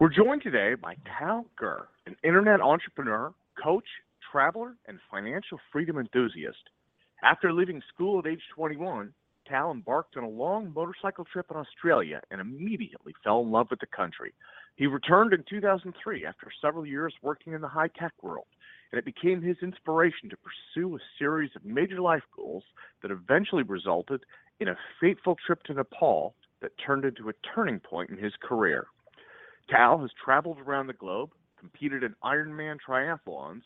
We're 0.00 0.08
joined 0.08 0.40
today 0.40 0.76
by 0.76 0.96
Tal 1.18 1.44
Gur, 1.58 1.86
an 2.06 2.16
internet 2.24 2.62
entrepreneur, 2.62 3.34
coach, 3.62 3.84
traveler, 4.32 4.74
and 4.88 4.98
financial 5.10 5.60
freedom 5.70 5.98
enthusiast. 5.98 6.70
After 7.22 7.52
leaving 7.52 7.82
school 7.92 8.18
at 8.18 8.26
age 8.26 8.40
21, 8.54 9.12
Tal 9.46 9.70
embarked 9.70 10.16
on 10.16 10.24
a 10.24 10.28
long 10.28 10.72
motorcycle 10.74 11.26
trip 11.26 11.48
in 11.50 11.58
Australia 11.58 12.22
and 12.30 12.40
immediately 12.40 13.12
fell 13.22 13.42
in 13.42 13.50
love 13.50 13.66
with 13.68 13.80
the 13.80 13.94
country. 13.94 14.32
He 14.76 14.86
returned 14.86 15.34
in 15.34 15.44
2003 15.50 16.24
after 16.24 16.48
several 16.62 16.86
years 16.86 17.12
working 17.20 17.52
in 17.52 17.60
the 17.60 17.68
high 17.68 17.88
tech 17.88 18.14
world, 18.22 18.46
and 18.92 18.98
it 18.98 19.04
became 19.04 19.42
his 19.42 19.58
inspiration 19.60 20.30
to 20.30 20.36
pursue 20.38 20.96
a 20.96 21.00
series 21.18 21.50
of 21.54 21.64
major 21.66 22.00
life 22.00 22.24
goals 22.34 22.64
that 23.02 23.10
eventually 23.10 23.64
resulted 23.64 24.22
in 24.60 24.68
a 24.68 24.78
fateful 24.98 25.36
trip 25.46 25.62
to 25.64 25.74
Nepal 25.74 26.34
that 26.62 26.72
turned 26.78 27.04
into 27.04 27.28
a 27.28 27.34
turning 27.54 27.80
point 27.80 28.08
in 28.08 28.16
his 28.16 28.32
career. 28.40 28.86
Tal 29.70 29.98
has 30.00 30.10
traveled 30.22 30.58
around 30.58 30.88
the 30.88 30.92
globe, 30.92 31.30
competed 31.58 32.02
in 32.02 32.14
Ironman 32.24 32.78
triathlons, 32.86 33.62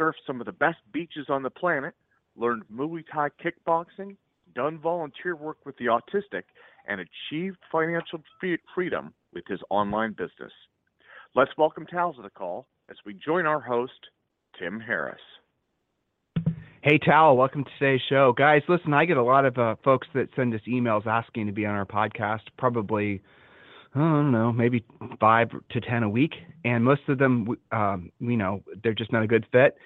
surfed 0.00 0.14
some 0.26 0.40
of 0.40 0.46
the 0.46 0.52
best 0.52 0.78
beaches 0.92 1.26
on 1.28 1.42
the 1.42 1.50
planet, 1.50 1.94
learned 2.36 2.62
Muay 2.72 3.04
Thai 3.12 3.28
kickboxing, 3.42 4.16
done 4.54 4.78
volunteer 4.78 5.36
work 5.36 5.58
with 5.66 5.76
the 5.76 5.86
autistic, 5.86 6.44
and 6.86 7.00
achieved 7.00 7.58
financial 7.70 8.20
freedom 8.74 9.12
with 9.32 9.44
his 9.46 9.60
online 9.70 10.12
business. 10.12 10.52
Let's 11.34 11.50
welcome 11.58 11.86
Tal 11.86 12.14
to 12.14 12.22
the 12.22 12.30
call 12.30 12.66
as 12.90 12.96
we 13.04 13.14
join 13.14 13.46
our 13.46 13.60
host, 13.60 13.92
Tim 14.58 14.80
Harris. 14.80 15.20
Hey, 16.82 16.98
Tal, 16.98 17.36
welcome 17.36 17.64
to 17.64 17.70
today's 17.78 18.02
show. 18.08 18.34
Guys, 18.36 18.62
listen, 18.68 18.92
I 18.92 19.06
get 19.06 19.16
a 19.16 19.22
lot 19.22 19.46
of 19.46 19.58
uh, 19.58 19.76
folks 19.82 20.06
that 20.14 20.28
send 20.36 20.54
us 20.54 20.60
emails 20.68 21.06
asking 21.06 21.46
to 21.46 21.52
be 21.52 21.64
on 21.64 21.74
our 21.74 21.86
podcast, 21.86 22.42
probably 22.58 23.22
I 23.94 23.98
don't 23.98 24.32
know, 24.32 24.52
maybe 24.52 24.84
five 25.20 25.50
to 25.70 25.80
ten 25.80 26.02
a 26.02 26.08
week, 26.08 26.32
and 26.64 26.82
most 26.82 27.02
of 27.08 27.18
them, 27.18 27.48
um, 27.70 28.10
you 28.18 28.36
know, 28.36 28.62
they're 28.82 28.94
just 28.94 29.12
not 29.12 29.22
a 29.22 29.26
good 29.26 29.46
fit. 29.52 29.76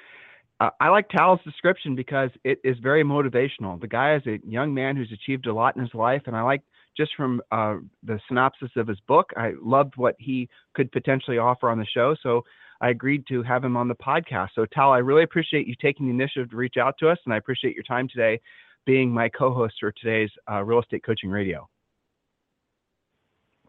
Uh, 0.60 0.70
I 0.80 0.88
like 0.88 1.08
Tal's 1.10 1.40
description 1.44 1.94
because 1.94 2.30
it 2.42 2.58
is 2.64 2.76
very 2.82 3.04
motivational. 3.04 3.80
The 3.80 3.86
guy 3.86 4.16
is 4.16 4.22
a 4.26 4.38
young 4.46 4.74
man 4.74 4.96
who's 4.96 5.12
achieved 5.12 5.46
a 5.46 5.52
lot 5.52 5.76
in 5.76 5.82
his 5.82 5.94
life, 5.94 6.22
and 6.26 6.34
I 6.34 6.42
like 6.42 6.62
just 6.96 7.12
from 7.16 7.40
uh, 7.52 7.76
the 8.02 8.18
synopsis 8.26 8.70
of 8.76 8.88
his 8.88 8.98
book, 9.06 9.30
I 9.36 9.52
loved 9.62 9.94
what 9.96 10.16
he 10.18 10.48
could 10.74 10.90
potentially 10.90 11.38
offer 11.38 11.70
on 11.70 11.78
the 11.78 11.86
show. 11.86 12.16
So 12.22 12.42
I 12.80 12.90
agreed 12.90 13.24
to 13.28 13.42
have 13.44 13.62
him 13.62 13.76
on 13.76 13.88
the 13.88 13.94
podcast. 13.94 14.48
So 14.54 14.66
Tal, 14.66 14.90
I 14.90 14.98
really 14.98 15.22
appreciate 15.22 15.68
you 15.68 15.74
taking 15.80 16.06
the 16.06 16.12
initiative 16.12 16.50
to 16.50 16.56
reach 16.56 16.76
out 16.76 16.96
to 16.98 17.08
us, 17.08 17.18
and 17.24 17.32
I 17.32 17.36
appreciate 17.36 17.74
your 17.74 17.84
time 17.84 18.08
today, 18.08 18.40
being 18.84 19.12
my 19.12 19.28
co-host 19.28 19.74
for 19.78 19.92
today's 19.92 20.30
uh, 20.50 20.64
Real 20.64 20.80
Estate 20.80 21.04
Coaching 21.04 21.30
Radio. 21.30 21.68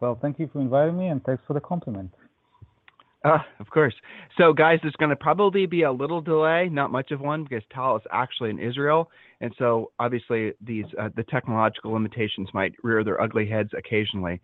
Well, 0.00 0.18
thank 0.20 0.38
you 0.38 0.48
for 0.52 0.60
inviting 0.60 0.98
me, 0.98 1.08
and 1.08 1.22
thanks 1.24 1.42
for 1.46 1.52
the 1.52 1.60
compliment. 1.60 2.10
Uh, 3.22 3.38
of 3.58 3.68
course. 3.68 3.94
So, 4.38 4.54
guys, 4.54 4.78
there's 4.82 4.96
going 4.96 5.10
to 5.10 5.16
probably 5.16 5.66
be 5.66 5.82
a 5.82 5.92
little 5.92 6.22
delay, 6.22 6.70
not 6.70 6.90
much 6.90 7.10
of 7.10 7.20
one, 7.20 7.44
because 7.44 7.62
Tal 7.72 7.96
is 7.96 8.02
actually 8.10 8.48
in 8.48 8.58
Israel, 8.58 9.10
and 9.42 9.54
so 9.58 9.90
obviously 9.98 10.52
these 10.62 10.86
uh, 10.98 11.10
the 11.16 11.24
technological 11.24 11.92
limitations 11.92 12.48
might 12.54 12.72
rear 12.82 13.04
their 13.04 13.20
ugly 13.20 13.46
heads 13.46 13.70
occasionally. 13.76 14.40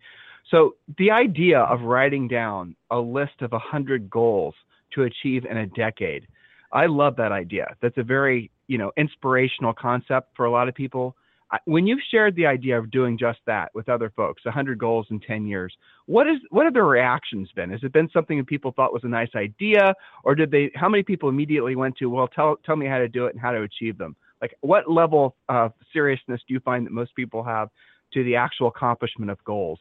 So, 0.51 0.75
the 0.99 1.09
idea 1.09 1.59
of 1.61 1.81
writing 1.81 2.27
down 2.27 2.75
a 2.91 2.99
list 2.99 3.41
of 3.41 3.51
100 3.51 4.11
goals 4.11 4.53
to 4.93 5.03
achieve 5.03 5.45
in 5.45 5.57
a 5.57 5.65
decade, 5.65 6.27
I 6.71 6.85
love 6.85 7.15
that 7.15 7.31
idea. 7.31 7.75
That's 7.81 7.97
a 7.97 8.03
very 8.03 8.51
you 8.67 8.77
know 8.77 8.91
inspirational 8.95 9.73
concept 9.73 10.35
for 10.35 10.45
a 10.45 10.51
lot 10.51 10.67
of 10.67 10.75
people 10.75 11.15
when 11.65 11.87
you've 11.87 11.99
shared 12.11 12.35
the 12.35 12.45
idea 12.45 12.77
of 12.77 12.91
doing 12.91 13.17
just 13.17 13.39
that 13.45 13.71
with 13.73 13.89
other 13.89 14.11
folks 14.15 14.43
100 14.45 14.77
goals 14.77 15.07
in 15.09 15.19
10 15.19 15.45
years 15.45 15.73
what 16.07 16.25
is 16.25 16.37
what 16.49 16.65
have 16.65 16.73
the 16.73 16.81
reactions 16.81 17.49
been? 17.53 17.69
Has 17.69 17.83
it 17.83 17.91
been 17.91 18.09
something 18.11 18.37
that 18.37 18.47
people 18.47 18.71
thought 18.71 18.93
was 18.93 19.03
a 19.03 19.09
nice 19.09 19.29
idea 19.35 19.93
or 20.23 20.35
did 20.35 20.49
they 20.51 20.71
how 20.73 20.89
many 20.89 21.03
people 21.03 21.29
immediately 21.29 21.75
went 21.75 21.97
to 21.97 22.09
well 22.09 22.29
tell 22.29 22.55
tell 22.65 22.77
me 22.77 22.87
how 22.87 22.97
to 22.97 23.09
do 23.09 23.25
it 23.25 23.33
and 23.33 23.41
how 23.41 23.51
to 23.51 23.61
achieve 23.61 23.97
them? 23.97 24.15
Like 24.41 24.55
what 24.61 24.89
level 24.89 25.35
of 25.49 25.73
seriousness 25.91 26.41
do 26.47 26.53
you 26.53 26.61
find 26.61 26.85
that 26.85 26.93
most 26.93 27.13
people 27.15 27.43
have 27.43 27.69
to 28.13 28.23
the 28.23 28.37
actual 28.37 28.67
accomplishment 28.69 29.29
of 29.29 29.43
goals? 29.43 29.79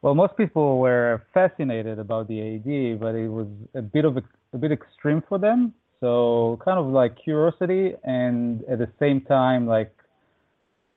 Well 0.00 0.14
most 0.14 0.34
people 0.38 0.78
were 0.78 1.22
fascinated 1.34 1.98
about 1.98 2.26
the 2.26 2.40
idea 2.40 2.96
but 2.96 3.14
it 3.14 3.28
was 3.28 3.48
a 3.74 3.82
bit 3.82 4.06
of 4.06 4.16
a, 4.16 4.22
a 4.54 4.58
bit 4.58 4.72
extreme 4.72 5.22
for 5.28 5.38
them 5.38 5.74
so 6.00 6.58
kind 6.64 6.78
of 6.78 6.86
like 6.86 7.16
curiosity 7.22 7.94
and 8.04 8.62
at 8.64 8.78
the 8.78 8.88
same 8.98 9.20
time 9.20 9.66
like 9.66 9.92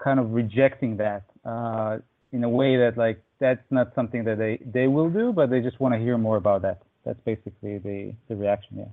kind 0.03 0.19
of 0.19 0.31
rejecting 0.31 0.97
that 0.97 1.23
uh, 1.45 1.97
in 2.31 2.43
a 2.43 2.49
way 2.49 2.77
that 2.77 2.97
like 2.97 3.21
that's 3.39 3.63
not 3.69 3.93
something 3.95 4.23
that 4.25 4.37
they 4.37 4.59
they 4.65 4.87
will 4.87 5.09
do, 5.09 5.31
but 5.31 5.49
they 5.49 5.61
just 5.61 5.79
want 5.79 5.93
to 5.93 5.99
hear 5.99 6.17
more 6.17 6.37
about 6.37 6.61
that. 6.63 6.81
That's 7.05 7.19
basically 7.25 7.77
the 7.79 8.13
the 8.27 8.35
reaction. 8.35 8.77
Yeah. 8.77 8.85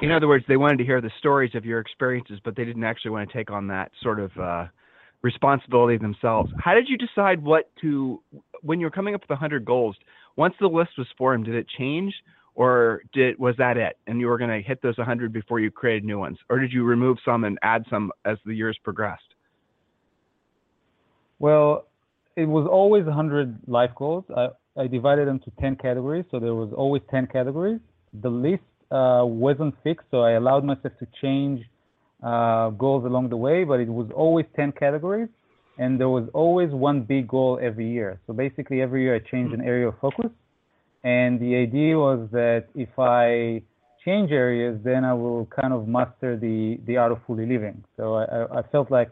In 0.00 0.12
other 0.12 0.28
words, 0.28 0.44
they 0.46 0.58
wanted 0.58 0.78
to 0.78 0.84
hear 0.84 1.00
the 1.00 1.10
stories 1.18 1.54
of 1.54 1.64
your 1.64 1.80
experiences, 1.80 2.38
but 2.44 2.54
they 2.54 2.64
didn't 2.64 2.84
actually 2.84 3.12
want 3.12 3.28
to 3.30 3.36
take 3.36 3.50
on 3.50 3.68
that 3.68 3.90
sort 4.02 4.20
of 4.20 4.30
uh, 4.38 4.66
responsibility 5.22 5.96
themselves. 5.96 6.52
How 6.58 6.74
did 6.74 6.88
you 6.88 6.98
decide 6.98 7.42
what 7.42 7.70
to 7.80 8.22
when 8.60 8.80
you 8.80 8.86
were 8.86 8.90
coming 8.90 9.14
up 9.14 9.22
with 9.22 9.30
100 9.30 9.64
goals? 9.64 9.96
Once 10.36 10.54
the 10.60 10.66
list 10.66 10.90
was 10.98 11.06
formed, 11.16 11.46
did 11.46 11.54
it 11.54 11.66
change? 11.78 12.14
Or 12.58 13.02
did 13.12 13.38
was 13.38 13.54
that 13.56 13.76
it? 13.76 13.96
And 14.08 14.18
you 14.20 14.26
were 14.26 14.36
going 14.36 14.50
to 14.50 14.60
hit 14.60 14.82
those 14.82 14.98
100 14.98 15.32
before 15.32 15.60
you 15.60 15.70
created 15.70 16.04
new 16.04 16.18
ones 16.18 16.38
or 16.50 16.58
did 16.58 16.72
you 16.72 16.82
remove 16.82 17.16
some 17.24 17.44
and 17.44 17.56
add 17.62 17.84
some 17.88 18.10
as 18.24 18.36
the 18.44 18.52
years 18.52 18.76
progressed? 18.82 19.30
Well 21.38 21.86
it 22.36 22.46
was 22.46 22.66
always 22.70 23.04
100 23.04 23.60
life 23.66 23.90
goals. 23.96 24.24
I, 24.36 24.48
I 24.76 24.86
divided 24.88 25.28
them 25.28 25.38
to 25.40 25.52
10 25.60 25.76
categories 25.76 26.24
so 26.32 26.40
there 26.40 26.54
was 26.54 26.72
always 26.76 27.02
10 27.10 27.28
categories. 27.28 27.80
The 28.22 28.28
list 28.28 28.64
uh, 28.90 29.22
wasn't 29.24 29.74
fixed 29.84 30.06
so 30.10 30.22
i 30.22 30.32
allowed 30.32 30.64
myself 30.64 30.94
to 30.98 31.06
change 31.22 31.60
uh, 32.22 32.70
goals 32.70 33.04
along 33.04 33.28
the 33.28 33.36
way 33.36 33.62
but 33.62 33.78
it 33.78 33.88
was 33.88 34.08
always 34.14 34.46
10 34.56 34.72
categories 34.72 35.28
and 35.76 36.00
there 36.00 36.08
was 36.08 36.26
always 36.32 36.70
one 36.70 37.02
big 37.02 37.28
goal 37.28 37.60
every 37.62 37.88
year. 37.88 38.18
So 38.26 38.32
basically 38.32 38.80
every 38.82 39.02
year 39.04 39.14
i 39.14 39.20
changed 39.30 39.54
an 39.54 39.60
area 39.60 39.86
of 39.88 39.94
focus 40.00 40.30
and 41.04 41.40
the 41.40 41.56
idea 41.56 41.96
was 41.96 42.28
that 42.32 42.66
if 42.74 42.98
I 42.98 43.62
change 44.04 44.30
areas, 44.30 44.78
then 44.84 45.04
I 45.04 45.14
will 45.14 45.46
kind 45.46 45.72
of 45.72 45.86
master 45.86 46.36
the, 46.36 46.78
the 46.86 46.96
art 46.96 47.12
of 47.12 47.18
fully 47.26 47.46
living. 47.46 47.84
So 47.96 48.16
I, 48.16 48.58
I 48.58 48.62
felt 48.62 48.90
like 48.90 49.10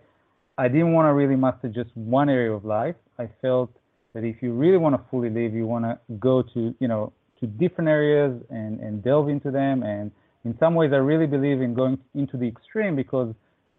I 0.59 0.69
didn't 0.69 0.93
want 0.93 1.07
to 1.07 1.13
really 1.13 1.37
master 1.37 1.69
just 1.69 1.91
one 1.95 2.29
area 2.29 2.53
of 2.53 2.65
life. 2.65 2.97
I 3.19 3.29
felt 3.43 3.71
that 4.15 4.25
if 4.25 4.43
you 4.43 4.53
really 4.53 4.79
want 4.79 4.95
to 4.97 5.03
fully 5.11 5.31
live, 5.31 5.53
you 5.53 5.67
want 5.67 5.85
to 5.85 5.99
go 6.19 6.43
to, 6.43 6.75
you 6.81 6.89
know, 6.89 7.13
to 7.41 7.47
different 7.47 7.89
areas 7.89 8.41
and, 8.49 8.81
and 8.81 9.05
delve 9.05 9.29
into 9.29 9.51
them. 9.51 9.83
And 9.83 10.11
in 10.45 10.57
some 10.59 10.75
ways, 10.75 10.93
I 10.93 10.97
really 10.97 11.27
believe 11.27 11.61
in 11.61 11.75
going 11.75 11.99
into 12.15 12.37
the 12.37 12.49
extreme 12.49 12.97
because 12.97 13.35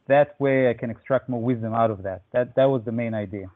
that 0.08 0.40
way 0.40 0.70
I 0.70 0.74
can 0.74 0.90
extract 0.90 1.28
more 1.28 1.42
wisdom 1.42 1.74
out 1.74 1.90
of 1.90 2.04
that. 2.04 2.22
That, 2.34 2.56
that 2.56 2.66
was 2.66 2.84
the 2.86 2.92
main 2.92 3.14
idea. 3.14 3.50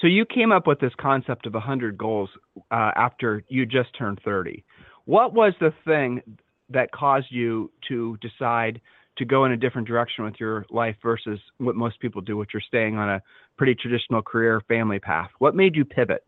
So 0.00 0.06
you 0.06 0.24
came 0.24 0.52
up 0.52 0.66
with 0.66 0.80
this 0.80 0.92
concept 1.00 1.46
of 1.46 1.54
100 1.54 1.96
goals 1.96 2.28
uh, 2.70 2.90
after 2.96 3.44
you 3.48 3.64
just 3.64 3.96
turned 3.96 4.20
30. 4.24 4.64
What 5.04 5.34
was 5.34 5.52
the 5.60 5.72
thing 5.84 6.22
that 6.70 6.90
caused 6.92 7.26
you 7.30 7.70
to 7.88 8.16
decide 8.18 8.80
to 9.18 9.24
go 9.24 9.44
in 9.44 9.52
a 9.52 9.56
different 9.56 9.86
direction 9.86 10.24
with 10.24 10.34
your 10.40 10.66
life 10.70 10.96
versus 11.02 11.38
what 11.58 11.76
most 11.76 12.00
people 12.00 12.20
do, 12.20 12.36
which 12.36 12.54
are 12.54 12.60
staying 12.60 12.96
on 12.96 13.08
a 13.08 13.22
pretty 13.56 13.74
traditional 13.74 14.22
career 14.22 14.60
family 14.66 14.98
path? 14.98 15.30
What 15.38 15.54
made 15.54 15.76
you 15.76 15.84
pivot? 15.84 16.24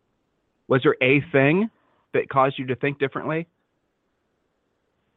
Was 0.67 0.81
there 0.83 0.95
a 1.01 1.21
thing 1.31 1.69
that 2.13 2.29
caused 2.29 2.57
you 2.57 2.67
to 2.67 2.75
think 2.75 2.99
differently? 2.99 3.47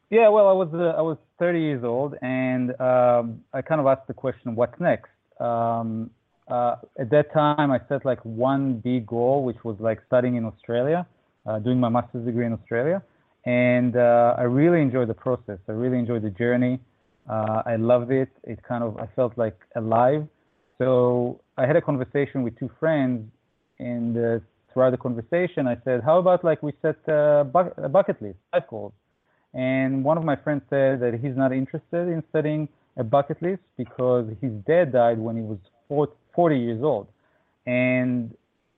Yeah, 0.09 0.27
well, 0.27 0.49
I 0.49 0.51
was 0.51 0.67
uh, 0.73 0.97
I 0.97 1.01
was 1.01 1.17
30 1.39 1.59
years 1.61 1.83
old, 1.85 2.15
and 2.21 2.71
um, 2.81 3.41
I 3.53 3.61
kind 3.61 3.79
of 3.79 3.87
asked 3.87 4.07
the 4.07 4.13
question, 4.13 4.55
"What's 4.55 4.77
next?" 4.77 5.09
Um, 5.39 6.09
uh, 6.47 6.75
at 6.99 7.09
that 7.11 7.31
time, 7.33 7.71
I 7.71 7.79
set 7.87 8.05
like 8.05 8.19
one 8.23 8.75
big 8.79 9.07
goal, 9.07 9.43
which 9.43 9.63
was 9.63 9.77
like 9.79 10.01
studying 10.07 10.35
in 10.35 10.45
Australia, 10.45 11.05
uh, 11.45 11.59
doing 11.59 11.79
my 11.79 11.89
master's 11.89 12.25
degree 12.25 12.45
in 12.45 12.53
Australia. 12.53 13.01
And 13.45 13.95
uh, 13.95 14.35
I 14.37 14.43
really 14.43 14.81
enjoyed 14.81 15.09
the 15.09 15.13
process. 15.13 15.59
I 15.67 15.71
really 15.71 15.97
enjoyed 15.97 16.23
the 16.23 16.29
journey. 16.29 16.79
Uh, 17.29 17.63
I 17.65 17.75
loved 17.75 18.11
it. 18.11 18.29
It 18.43 18.61
kind 18.63 18.83
of, 18.83 18.97
I 18.97 19.07
felt 19.15 19.37
like 19.37 19.57
alive. 19.75 20.27
So 20.77 21.39
I 21.57 21.65
had 21.65 21.75
a 21.75 21.81
conversation 21.81 22.43
with 22.43 22.57
two 22.57 22.69
friends, 22.79 23.29
and 23.79 24.17
uh, 24.17 24.39
throughout 24.73 24.91
the 24.91 24.97
conversation, 24.97 25.67
I 25.67 25.77
said, 25.85 26.01
"How 26.03 26.17
about 26.17 26.43
like 26.43 26.63
we 26.63 26.73
set 26.81 26.97
a, 27.07 27.43
bu- 27.43 27.73
a 27.77 27.87
bucket 27.87 28.19
list, 28.21 28.39
life 28.51 28.63
goals?" 28.67 28.93
And 29.53 30.03
one 30.03 30.17
of 30.17 30.23
my 30.23 30.35
friends 30.35 30.63
said 30.69 30.99
that 31.01 31.19
he's 31.21 31.35
not 31.35 31.51
interested 31.51 32.07
in 32.07 32.23
setting 32.31 32.67
a 32.97 33.03
bucket 33.03 33.41
list 33.41 33.61
because 33.77 34.25
his 34.41 34.51
dad 34.65 34.91
died 34.91 35.19
when 35.19 35.35
he 35.35 35.43
was 35.43 35.59
40 36.33 36.59
years 36.59 36.83
old. 36.83 37.07
And 37.65 38.35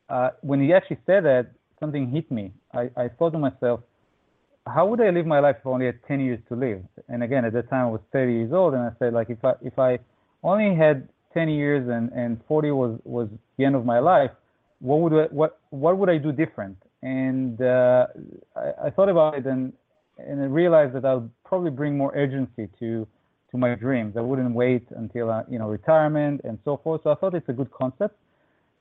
uh, 0.10 0.32
when 0.42 0.62
he 0.62 0.74
actually 0.74 1.00
said 1.06 1.26
that, 1.26 1.52
something 1.80 2.10
hit 2.10 2.30
me. 2.32 2.52
I, 2.74 2.90
I 2.96 3.08
thought 3.08 3.32
to 3.32 3.40
myself, 3.40 3.82
how 4.66 4.88
would 4.88 5.02
I 5.02 5.10
live 5.10 5.26
my 5.26 5.40
life 5.40 5.58
if 5.60 5.68
I 5.68 5.70
only 5.70 5.86
had 5.86 6.00
10 6.08 6.20
years 6.22 6.40
to 6.50 6.56
live? 6.56 6.82
And 7.10 7.24
again, 7.24 7.44
at 7.46 7.54
that 7.54 7.70
time 7.70 7.86
I 7.88 7.90
was 7.90 8.02
30 8.14 8.32
years 8.32 8.54
old, 8.54 8.74
and 8.74 8.84
I 8.84 8.92
said, 9.00 9.14
like, 9.14 9.30
if 9.30 9.44
I 9.44 9.54
if 9.62 9.78
I 9.78 10.00
only 10.42 10.76
had 10.76 11.10
10 11.34 11.50
years 11.50 11.90
and, 11.90 12.12
and 12.14 12.40
40 12.48 12.72
was, 12.72 13.00
was 13.04 13.28
the 13.58 13.66
end 13.66 13.76
of 13.76 13.86
my 13.86 14.00
life, 14.00 14.32
what 14.80 15.00
would 15.02 15.14
I, 15.14 15.26
what 15.32 15.60
what 15.70 15.98
would 15.98 16.10
I 16.10 16.18
do 16.18 16.32
different? 16.32 16.78
And 17.02 17.62
uh, 17.62 18.08
I, 18.56 18.88
I, 18.88 18.90
thought 18.90 19.10
about 19.10 19.36
it 19.36 19.46
and 19.46 19.74
and 20.18 20.42
I 20.42 20.46
realized 20.46 20.94
that 20.96 21.06
I'll 21.06 21.30
probably 21.46 21.72
bring 21.72 21.98
more 21.98 22.12
urgency 22.16 22.70
to 22.80 23.08
to 23.54 23.58
my 23.58 23.76
dreams. 23.76 24.18
I 24.18 24.22
wouldn't 24.22 24.54
wait 24.54 24.86
until 24.98 25.30
uh, 25.30 25.44
you 25.50 25.60
know 25.60 25.70
retirement 25.70 26.42
and 26.44 26.60
so 26.66 26.82
forth. 26.84 27.02
So 27.04 27.12
I 27.12 27.16
thought 27.16 27.34
it's 27.36 27.48
a 27.48 27.54
good 27.54 27.72
concept. 27.72 28.18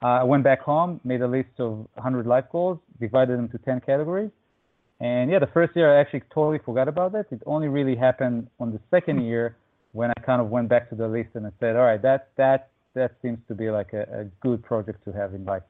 Uh, 0.03 0.23
I 0.23 0.25
went 0.25 0.43
back 0.43 0.61
home, 0.63 1.01
made 1.05 1.21
a 1.23 1.29
list 1.29 1.61
of 1.61 1.87
100 1.95 2.27
life 2.27 2.47
goals, 2.51 2.79
divided 2.99 3.39
them 3.39 3.49
to 3.51 3.59
10 3.59 3.83
categories. 3.87 4.31
And 4.99 5.31
yeah, 5.31 5.39
the 5.39 5.47
first 5.55 5.77
year 5.77 5.97
I 5.97 6.01
actually 6.01 6.23
totally 6.35 6.59
forgot 6.65 6.89
about 6.89 7.15
it. 7.15 7.27
It 7.31 7.41
only 7.47 7.69
really 7.69 7.95
happened 7.95 8.49
on 8.59 8.73
the 8.73 8.81
second 8.91 9.25
year 9.25 9.57
when 9.93 10.11
I 10.11 10.21
kind 10.23 10.41
of 10.41 10.49
went 10.49 10.69
back 10.69 10.89
to 10.89 10.97
the 10.97 11.07
list 11.07 11.31
and 11.35 11.47
I 11.47 11.51
said, 11.61 11.77
all 11.77 11.83
right, 11.83 12.03
that 12.03 12.31
that 12.37 12.71
that 12.95 13.13
seems 13.23 13.39
to 13.49 13.55
be 13.55 13.71
like 13.71 13.93
a, 13.93 14.03
a 14.21 14.25
good 14.41 14.65
project 14.65 15.05
to 15.05 15.13
have 15.13 15.35
in 15.35 15.45
life. 15.45 15.63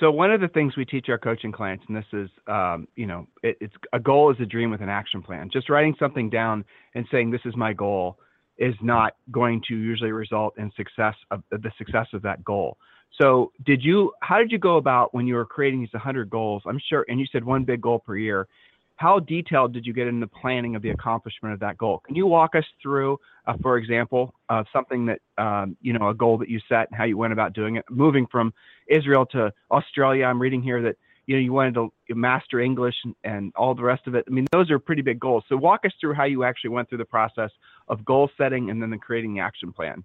So 0.00 0.10
one 0.10 0.30
of 0.30 0.40
the 0.40 0.48
things 0.48 0.76
we 0.76 0.84
teach 0.84 1.06
our 1.08 1.18
coaching 1.18 1.52
clients, 1.52 1.84
and 1.88 1.96
this 1.96 2.04
is, 2.12 2.28
um, 2.46 2.86
you 2.96 3.06
know, 3.06 3.26
it, 3.42 3.56
it's 3.60 3.74
a 3.92 3.98
goal 3.98 4.30
is 4.30 4.36
a 4.40 4.46
dream 4.46 4.70
with 4.70 4.82
an 4.82 4.90
action 4.90 5.22
plan. 5.22 5.48
Just 5.50 5.70
writing 5.70 5.94
something 5.98 6.28
down 6.28 6.64
and 6.94 7.06
saying 7.10 7.30
this 7.30 7.40
is 7.46 7.56
my 7.56 7.72
goal 7.72 8.18
is 8.58 8.74
not 8.82 9.16
going 9.30 9.62
to 9.68 9.74
usually 9.74 10.12
result 10.12 10.54
in 10.58 10.70
success 10.76 11.14
of 11.30 11.42
the 11.50 11.70
success 11.78 12.06
of 12.12 12.22
that 12.22 12.44
goal. 12.44 12.76
So 13.20 13.52
did 13.64 13.82
you? 13.82 14.12
How 14.20 14.38
did 14.38 14.52
you 14.52 14.58
go 14.58 14.76
about 14.76 15.14
when 15.14 15.26
you 15.26 15.34
were 15.34 15.46
creating 15.46 15.80
these 15.80 15.92
100 15.92 16.28
goals? 16.28 16.62
I'm 16.66 16.80
sure, 16.90 17.06
and 17.08 17.18
you 17.18 17.26
said 17.32 17.44
one 17.44 17.64
big 17.64 17.80
goal 17.80 17.98
per 17.98 18.16
year 18.16 18.48
how 18.96 19.20
detailed 19.20 19.74
did 19.74 19.86
you 19.86 19.92
get 19.92 20.08
in 20.08 20.20
the 20.20 20.26
planning 20.26 20.74
of 20.74 20.82
the 20.82 20.90
accomplishment 20.90 21.52
of 21.52 21.60
that 21.60 21.76
goal? 21.76 22.02
Can 22.06 22.16
you 22.16 22.26
walk 22.26 22.54
us 22.54 22.64
through, 22.82 23.18
uh, 23.46 23.54
for 23.62 23.76
example, 23.76 24.34
uh, 24.48 24.64
something 24.72 25.06
that 25.06 25.20
um, 25.38 25.76
you 25.82 25.92
know 25.92 26.08
a 26.08 26.14
goal 26.14 26.38
that 26.38 26.48
you 26.48 26.60
set 26.68 26.88
and 26.88 26.96
how 26.96 27.04
you 27.04 27.18
went 27.18 27.32
about 27.32 27.52
doing 27.52 27.76
it? 27.76 27.84
Moving 27.90 28.26
from 28.26 28.54
Israel 28.88 29.26
to 29.26 29.52
Australia, 29.70 30.24
I'm 30.24 30.40
reading 30.40 30.62
here 30.62 30.80
that 30.82 30.96
you 31.26 31.36
know 31.36 31.40
you 31.40 31.52
wanted 31.52 31.74
to 31.74 31.92
master 32.14 32.58
English 32.58 32.94
and, 33.04 33.14
and 33.22 33.52
all 33.54 33.74
the 33.74 33.82
rest 33.82 34.06
of 34.06 34.14
it. 34.14 34.24
I 34.26 34.30
mean, 34.30 34.46
those 34.50 34.70
are 34.70 34.78
pretty 34.78 35.02
big 35.02 35.20
goals. 35.20 35.44
So 35.48 35.56
walk 35.56 35.84
us 35.84 35.92
through 36.00 36.14
how 36.14 36.24
you 36.24 36.44
actually 36.44 36.70
went 36.70 36.88
through 36.88 36.98
the 36.98 37.04
process 37.04 37.50
of 37.88 38.04
goal 38.04 38.30
setting 38.38 38.70
and 38.70 38.80
then 38.80 38.90
the 38.90 38.98
creating 38.98 39.34
the 39.34 39.40
action 39.40 39.72
plan. 39.72 40.04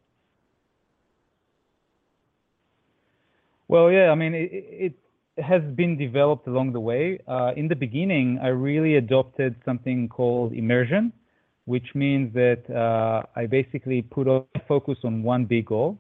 Well, 3.69 3.89
yeah, 3.89 4.09
I 4.09 4.15
mean, 4.15 4.33
it, 4.33 4.49
it 4.51 4.93
has 5.41 5.61
been 5.75 5.97
developed 5.97 6.47
along 6.47 6.73
the 6.73 6.79
way. 6.79 7.19
Uh, 7.27 7.51
in 7.55 7.67
the 7.67 7.75
beginning, 7.75 8.39
I 8.41 8.47
really 8.47 8.95
adopted 8.95 9.55
something 9.65 10.07
called 10.09 10.53
immersion, 10.53 11.13
which 11.65 11.95
means 11.95 12.33
that 12.33 12.63
uh, 12.69 13.23
I 13.35 13.45
basically 13.45 14.01
put 14.01 14.27
a 14.27 14.43
focus 14.67 14.97
on 15.03 15.23
one 15.23 15.45
big 15.45 15.65
goal. 15.65 15.97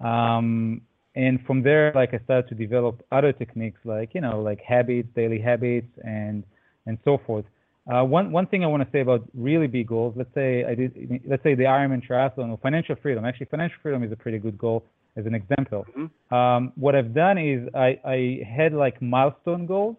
Um, 0.00 0.82
and 1.14 1.44
from 1.46 1.62
there, 1.62 1.92
like 1.94 2.14
I 2.14 2.18
started 2.24 2.48
to 2.50 2.54
develop 2.54 3.04
other 3.10 3.32
techniques 3.32 3.80
like, 3.84 4.14
you 4.14 4.20
know, 4.20 4.40
like 4.40 4.60
habits, 4.60 5.08
daily 5.16 5.40
habits, 5.40 5.88
and, 6.04 6.44
and 6.86 6.98
so 7.04 7.18
forth. 7.26 7.44
Uh, 7.92 8.04
one, 8.04 8.30
one 8.30 8.46
thing 8.46 8.64
I 8.64 8.66
want 8.66 8.82
to 8.82 8.88
say 8.92 9.00
about 9.00 9.22
really 9.34 9.66
big 9.66 9.88
goals, 9.88 10.14
let's 10.16 10.32
say 10.34 10.64
I 10.64 10.74
did, 10.74 11.22
let's 11.26 11.42
say 11.42 11.54
the 11.54 11.64
Ironman 11.64 12.06
triathlon 12.06 12.50
or 12.50 12.58
financial 12.58 12.96
freedom. 13.02 13.24
Actually, 13.24 13.46
financial 13.46 13.78
freedom 13.82 14.02
is 14.02 14.12
a 14.12 14.16
pretty 14.16 14.38
good 14.38 14.58
goal 14.58 14.84
as 15.18 15.26
an 15.26 15.34
example. 15.34 15.84
Mm-hmm. 15.96 16.34
Um, 16.34 16.72
what 16.76 16.94
I've 16.94 17.12
done 17.12 17.36
is 17.38 17.68
I, 17.74 17.98
I 18.04 18.40
had 18.48 18.72
like 18.72 19.02
milestone 19.02 19.66
goals 19.66 19.96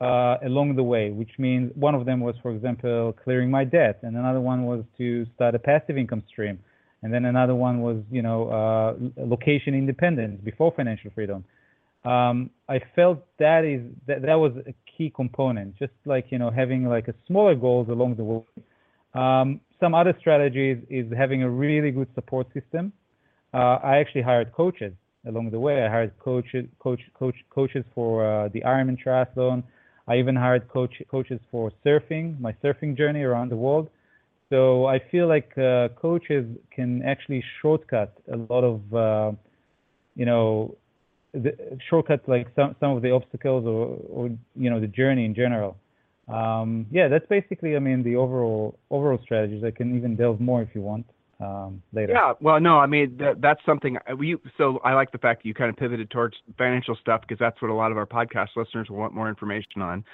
uh, 0.00 0.36
along 0.44 0.76
the 0.76 0.82
way, 0.82 1.10
which 1.10 1.30
means 1.38 1.72
one 1.74 1.94
of 1.94 2.04
them 2.04 2.20
was, 2.20 2.34
for 2.42 2.50
example, 2.50 3.14
clearing 3.24 3.50
my 3.50 3.64
debt, 3.64 4.00
and 4.02 4.16
another 4.16 4.40
one 4.40 4.66
was 4.66 4.84
to 4.98 5.26
start 5.34 5.54
a 5.54 5.58
passive 5.58 5.96
income 5.96 6.22
stream, 6.28 6.58
and 7.02 7.12
then 7.14 7.24
another 7.24 7.54
one 7.54 7.80
was, 7.80 8.02
you 8.10 8.22
know, 8.22 8.48
uh, 8.48 9.24
location 9.24 9.74
independence 9.74 10.40
before 10.44 10.72
financial 10.76 11.10
freedom. 11.14 11.44
Um, 12.04 12.50
I 12.68 12.80
felt 12.96 13.24
that 13.38 13.64
is 13.64 13.82
that, 14.08 14.22
that 14.22 14.34
was 14.34 14.52
a 14.66 14.74
key 14.96 15.12
component, 15.14 15.78
just 15.78 15.92
like 16.04 16.26
you 16.32 16.38
know 16.38 16.50
having 16.50 16.84
like 16.88 17.06
a 17.06 17.14
smaller 17.28 17.54
goals 17.54 17.88
along 17.88 18.16
the 18.16 18.24
way. 18.24 18.42
Um, 19.14 19.60
some 19.78 19.94
other 19.94 20.14
strategies 20.18 20.78
is 20.90 21.06
having 21.16 21.44
a 21.44 21.50
really 21.50 21.92
good 21.92 22.08
support 22.16 22.48
system 22.52 22.92
I 23.58 23.98
actually 23.98 24.22
hired 24.22 24.52
coaches 24.52 24.94
along 25.26 25.50
the 25.50 25.60
way. 25.60 25.84
I 25.84 25.88
hired 25.88 26.18
coaches, 26.18 26.66
coach, 26.78 27.00
coach, 27.14 27.36
coaches 27.50 27.84
for 27.94 28.24
uh, 28.24 28.48
the 28.48 28.60
Ironman 28.62 28.98
triathlon. 29.02 29.62
I 30.08 30.16
even 30.16 30.34
hired 30.34 30.68
coach, 30.68 30.94
coaches 31.10 31.40
for 31.50 31.70
surfing, 31.84 32.40
my 32.40 32.52
surfing 32.64 32.96
journey 32.96 33.22
around 33.22 33.50
the 33.50 33.56
world. 33.56 33.88
So 34.50 34.86
I 34.86 34.98
feel 35.10 35.28
like 35.28 35.56
uh, 35.56 35.88
coaches 36.00 36.46
can 36.74 37.02
actually 37.02 37.42
shortcut 37.60 38.12
a 38.32 38.36
lot 38.36 38.64
of, 38.64 38.94
uh, 38.94 39.32
you 40.16 40.26
know, 40.26 40.76
the, 41.32 41.78
shortcut 41.88 42.28
like 42.28 42.48
some 42.54 42.76
some 42.78 42.90
of 42.96 43.02
the 43.02 43.10
obstacles 43.10 43.64
or, 43.64 43.98
or 44.10 44.30
you 44.54 44.68
know 44.68 44.80
the 44.80 44.86
journey 44.86 45.24
in 45.24 45.34
general. 45.34 45.76
Um, 46.28 46.86
yeah, 46.90 47.08
that's 47.08 47.26
basically 47.26 47.74
I 47.74 47.78
mean 47.78 48.02
the 48.02 48.16
overall 48.16 48.78
overall 48.90 49.18
strategies. 49.22 49.64
I 49.64 49.70
can 49.70 49.96
even 49.96 50.14
delve 50.16 50.40
more 50.40 50.60
if 50.60 50.68
you 50.74 50.82
want 50.82 51.06
um, 51.42 51.82
later. 51.92 52.12
Yeah, 52.12 52.34
well, 52.40 52.60
no, 52.60 52.78
I 52.78 52.86
mean 52.86 53.16
that, 53.18 53.40
that's 53.40 53.60
something 53.66 53.96
uh, 54.10 54.14
we. 54.16 54.36
So 54.56 54.78
I 54.84 54.94
like 54.94 55.10
the 55.10 55.18
fact 55.18 55.42
that 55.42 55.48
you 55.48 55.54
kind 55.54 55.70
of 55.70 55.76
pivoted 55.76 56.10
towards 56.10 56.36
financial 56.56 56.96
stuff 57.00 57.22
because 57.22 57.38
that's 57.38 57.60
what 57.60 57.70
a 57.70 57.74
lot 57.74 57.90
of 57.90 57.98
our 57.98 58.06
podcast 58.06 58.48
listeners 58.56 58.88
will 58.88 58.98
want 58.98 59.14
more 59.14 59.28
information 59.28 59.82
on. 59.82 60.04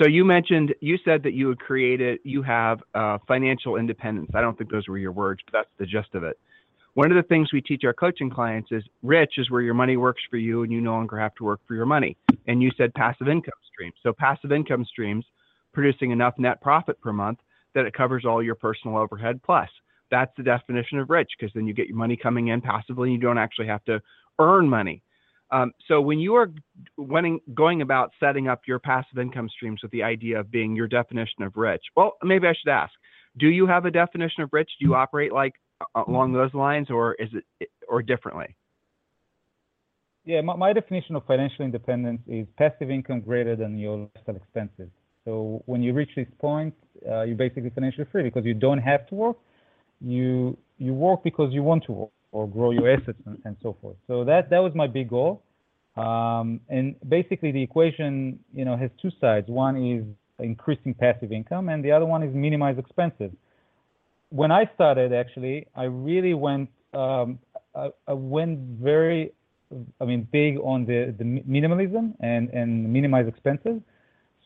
So 0.00 0.06
you 0.06 0.24
mentioned 0.24 0.74
you 0.80 0.96
said 1.04 1.22
that 1.24 1.32
you 1.32 1.48
had 1.48 1.58
created 1.58 2.20
you 2.22 2.42
have 2.42 2.80
uh, 2.94 3.18
financial 3.26 3.76
independence. 3.76 4.30
I 4.34 4.40
don't 4.40 4.56
think 4.56 4.70
those 4.70 4.86
were 4.86 4.98
your 4.98 5.12
words, 5.12 5.40
but 5.46 5.58
that's 5.58 5.70
the 5.78 5.86
gist 5.86 6.14
of 6.14 6.22
it. 6.22 6.38
One 6.94 7.10
of 7.10 7.16
the 7.16 7.28
things 7.28 7.52
we 7.52 7.60
teach 7.60 7.82
our 7.84 7.92
coaching 7.92 8.30
clients 8.30 8.70
is 8.72 8.82
rich 9.02 9.34
is 9.38 9.50
where 9.50 9.60
your 9.60 9.74
money 9.74 9.96
works 9.96 10.22
for 10.30 10.36
you 10.36 10.62
and 10.62 10.72
you 10.72 10.80
no 10.80 10.92
longer 10.92 11.18
have 11.18 11.34
to 11.36 11.44
work 11.44 11.60
for 11.66 11.74
your 11.74 11.86
money. 11.86 12.16
And 12.46 12.62
you 12.62 12.70
said 12.76 12.92
passive 12.94 13.28
income 13.28 13.54
streams. 13.72 13.94
So 14.02 14.12
passive 14.12 14.52
income 14.52 14.84
streams 14.84 15.24
producing 15.72 16.10
enough 16.10 16.34
net 16.38 16.60
profit 16.60 17.00
per 17.00 17.12
month 17.12 17.38
that 17.74 17.84
it 17.84 17.94
covers 17.94 18.24
all 18.24 18.42
your 18.42 18.56
personal 18.56 18.96
overhead 18.96 19.40
plus 19.44 19.68
that's 20.10 20.32
the 20.36 20.42
definition 20.42 20.98
of 20.98 21.10
rich 21.10 21.30
because 21.38 21.52
then 21.54 21.66
you 21.66 21.74
get 21.74 21.88
your 21.88 21.96
money 21.96 22.16
coming 22.16 22.48
in 22.48 22.60
passively 22.60 23.08
and 23.10 23.14
you 23.14 23.20
don't 23.20 23.38
actually 23.38 23.66
have 23.66 23.84
to 23.84 24.00
earn 24.38 24.68
money. 24.68 25.02
Um, 25.50 25.72
so 25.86 26.00
when 26.00 26.18
you 26.18 26.34
are 26.34 26.50
when, 26.96 27.40
going 27.54 27.80
about 27.80 28.12
setting 28.20 28.48
up 28.48 28.62
your 28.66 28.78
passive 28.78 29.18
income 29.18 29.48
streams 29.48 29.80
with 29.82 29.90
the 29.92 30.02
idea 30.02 30.38
of 30.38 30.50
being 30.50 30.76
your 30.76 30.86
definition 30.88 31.42
of 31.42 31.56
rich, 31.56 31.82
well, 31.96 32.16
maybe 32.22 32.46
I 32.46 32.52
should 32.52 32.70
ask: 32.70 32.92
Do 33.38 33.48
you 33.48 33.66
have 33.66 33.86
a 33.86 33.90
definition 33.90 34.42
of 34.42 34.50
rich? 34.52 34.70
Do 34.78 34.86
you 34.86 34.94
operate 34.94 35.32
like 35.32 35.54
along 35.94 36.32
those 36.34 36.52
lines, 36.52 36.90
or 36.90 37.14
is 37.14 37.30
it 37.60 37.70
or 37.88 38.02
differently? 38.02 38.56
Yeah, 40.26 40.42
my, 40.42 40.54
my 40.56 40.72
definition 40.74 41.16
of 41.16 41.24
financial 41.24 41.64
independence 41.64 42.20
is 42.26 42.46
passive 42.58 42.90
income 42.90 43.20
greater 43.20 43.56
than 43.56 43.78
your 43.78 44.10
lifestyle 44.14 44.36
expenses. 44.36 44.90
So 45.24 45.62
when 45.64 45.82
you 45.82 45.94
reach 45.94 46.10
this 46.14 46.28
point, 46.38 46.74
uh, 47.08 47.22
you're 47.22 47.36
basically 47.36 47.70
financially 47.70 48.06
free 48.12 48.24
because 48.24 48.44
you 48.44 48.52
don't 48.52 48.78
have 48.78 49.06
to 49.06 49.14
work 49.14 49.38
you 50.00 50.56
you 50.78 50.94
work 50.94 51.22
because 51.24 51.52
you 51.52 51.62
want 51.62 51.84
to 51.84 51.92
work 51.92 52.10
or 52.32 52.46
grow 52.46 52.70
your 52.70 52.90
assets 52.90 53.18
and, 53.26 53.38
and 53.44 53.56
so 53.62 53.76
forth. 53.80 53.96
So 54.06 54.24
that 54.24 54.50
that 54.50 54.58
was 54.58 54.72
my 54.74 54.86
big 54.86 55.10
goal. 55.10 55.42
Um, 55.96 56.60
and 56.68 56.94
basically, 57.08 57.50
the 57.50 57.62
equation 57.62 58.38
you 58.54 58.64
know 58.64 58.76
has 58.76 58.90
two 59.00 59.10
sides. 59.20 59.48
One 59.48 59.76
is 59.76 60.04
increasing 60.38 60.94
passive 60.94 61.32
income, 61.32 61.68
and 61.68 61.84
the 61.84 61.92
other 61.92 62.06
one 62.06 62.22
is 62.22 62.34
minimize 62.34 62.78
expenses. 62.78 63.32
When 64.30 64.52
I 64.52 64.70
started, 64.74 65.12
actually, 65.12 65.66
I 65.74 65.84
really 65.84 66.34
went 66.34 66.68
um, 66.94 67.38
I, 67.74 67.90
I 68.06 68.12
went 68.12 68.58
very 68.80 69.32
I 70.00 70.04
mean, 70.04 70.26
big 70.32 70.58
on 70.58 70.86
the, 70.86 71.14
the 71.18 71.24
minimalism 71.24 72.14
and, 72.20 72.48
and 72.50 72.90
minimize 72.90 73.26
expenses. 73.28 73.80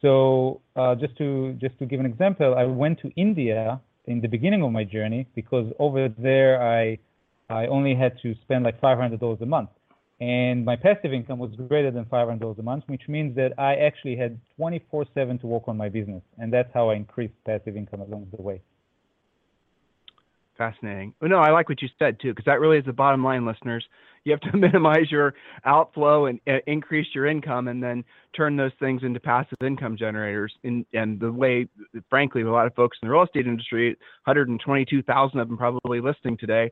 So 0.00 0.61
uh, 0.75 0.97
just 0.97 1.16
to 1.18 1.52
just 1.61 1.78
to 1.78 1.87
give 1.87 2.00
an 2.00 2.06
example, 2.06 2.54
I 2.56 2.64
went 2.64 2.99
to 3.00 3.11
India 3.14 3.80
in 4.06 4.21
the 4.21 4.28
beginning 4.28 4.62
of 4.62 4.73
my 4.73 4.85
journey 4.85 5.26
because 5.35 5.73
over 5.78 6.09
there 6.18 6.62
I 6.62 6.99
I 7.49 7.66
only 7.66 7.94
had 7.94 8.18
to 8.23 8.35
spend 8.42 8.64
like 8.64 8.80
$500 8.80 9.40
a 9.40 9.47
month. 9.47 9.71
And 10.21 10.64
my 10.64 10.76
passive 10.76 11.12
income 11.12 11.38
was 11.38 11.50
greater 11.68 11.90
than 11.90 12.04
$500 12.04 12.59
a 12.59 12.62
month, 12.62 12.85
which 12.87 13.09
means 13.09 13.35
that 13.37 13.52
I 13.59 13.75
actually 13.75 14.16
had 14.16 14.40
24 14.56 15.06
7 15.12 15.38
to 15.40 15.47
work 15.47 15.64
on 15.66 15.76
my 15.76 15.88
business. 15.88 16.23
And 16.38 16.52
that's 16.52 16.71
how 16.73 16.90
I 16.90 16.94
increased 16.94 17.35
passive 17.44 17.76
income 17.76 18.00
along 18.00 18.28
the 18.35 18.40
way. 18.40 18.62
Fascinating. 20.56 21.14
no, 21.23 21.38
I 21.38 21.50
like 21.50 21.68
what 21.68 21.80
you 21.80 21.88
said 21.99 22.21
too, 22.21 22.30
because 22.30 22.44
that 22.44 22.61
really 22.61 22.78
is 22.78 22.85
the 22.85 22.92
bottom 22.92 23.25
line, 23.25 23.47
listeners. 23.47 23.85
You 24.25 24.32
have 24.32 24.40
to 24.52 24.56
minimize 24.56 25.11
your 25.11 25.35
outflow 25.64 26.26
and 26.26 26.40
uh, 26.47 26.59
increase 26.66 27.06
your 27.14 27.26
income, 27.26 27.68
and 27.68 27.82
then 27.82 28.04
turn 28.37 28.56
those 28.56 28.73
things 28.78 29.02
into 29.02 29.18
passive 29.18 29.59
income 29.64 29.97
generators. 29.97 30.52
In, 30.62 30.85
and 30.92 31.18
the 31.18 31.32
way, 31.32 31.68
frankly, 32.11 32.42
a 32.42 32.50
lot 32.50 32.66
of 32.66 32.75
folks 32.75 32.99
in 33.02 33.09
the 33.09 33.12
real 33.12 33.25
estate 33.25 33.47
industry, 33.47 33.88
122,000 34.25 35.40
of 35.40 35.49
them 35.49 35.56
probably 35.56 36.00
listening 36.00 36.37
today, 36.37 36.71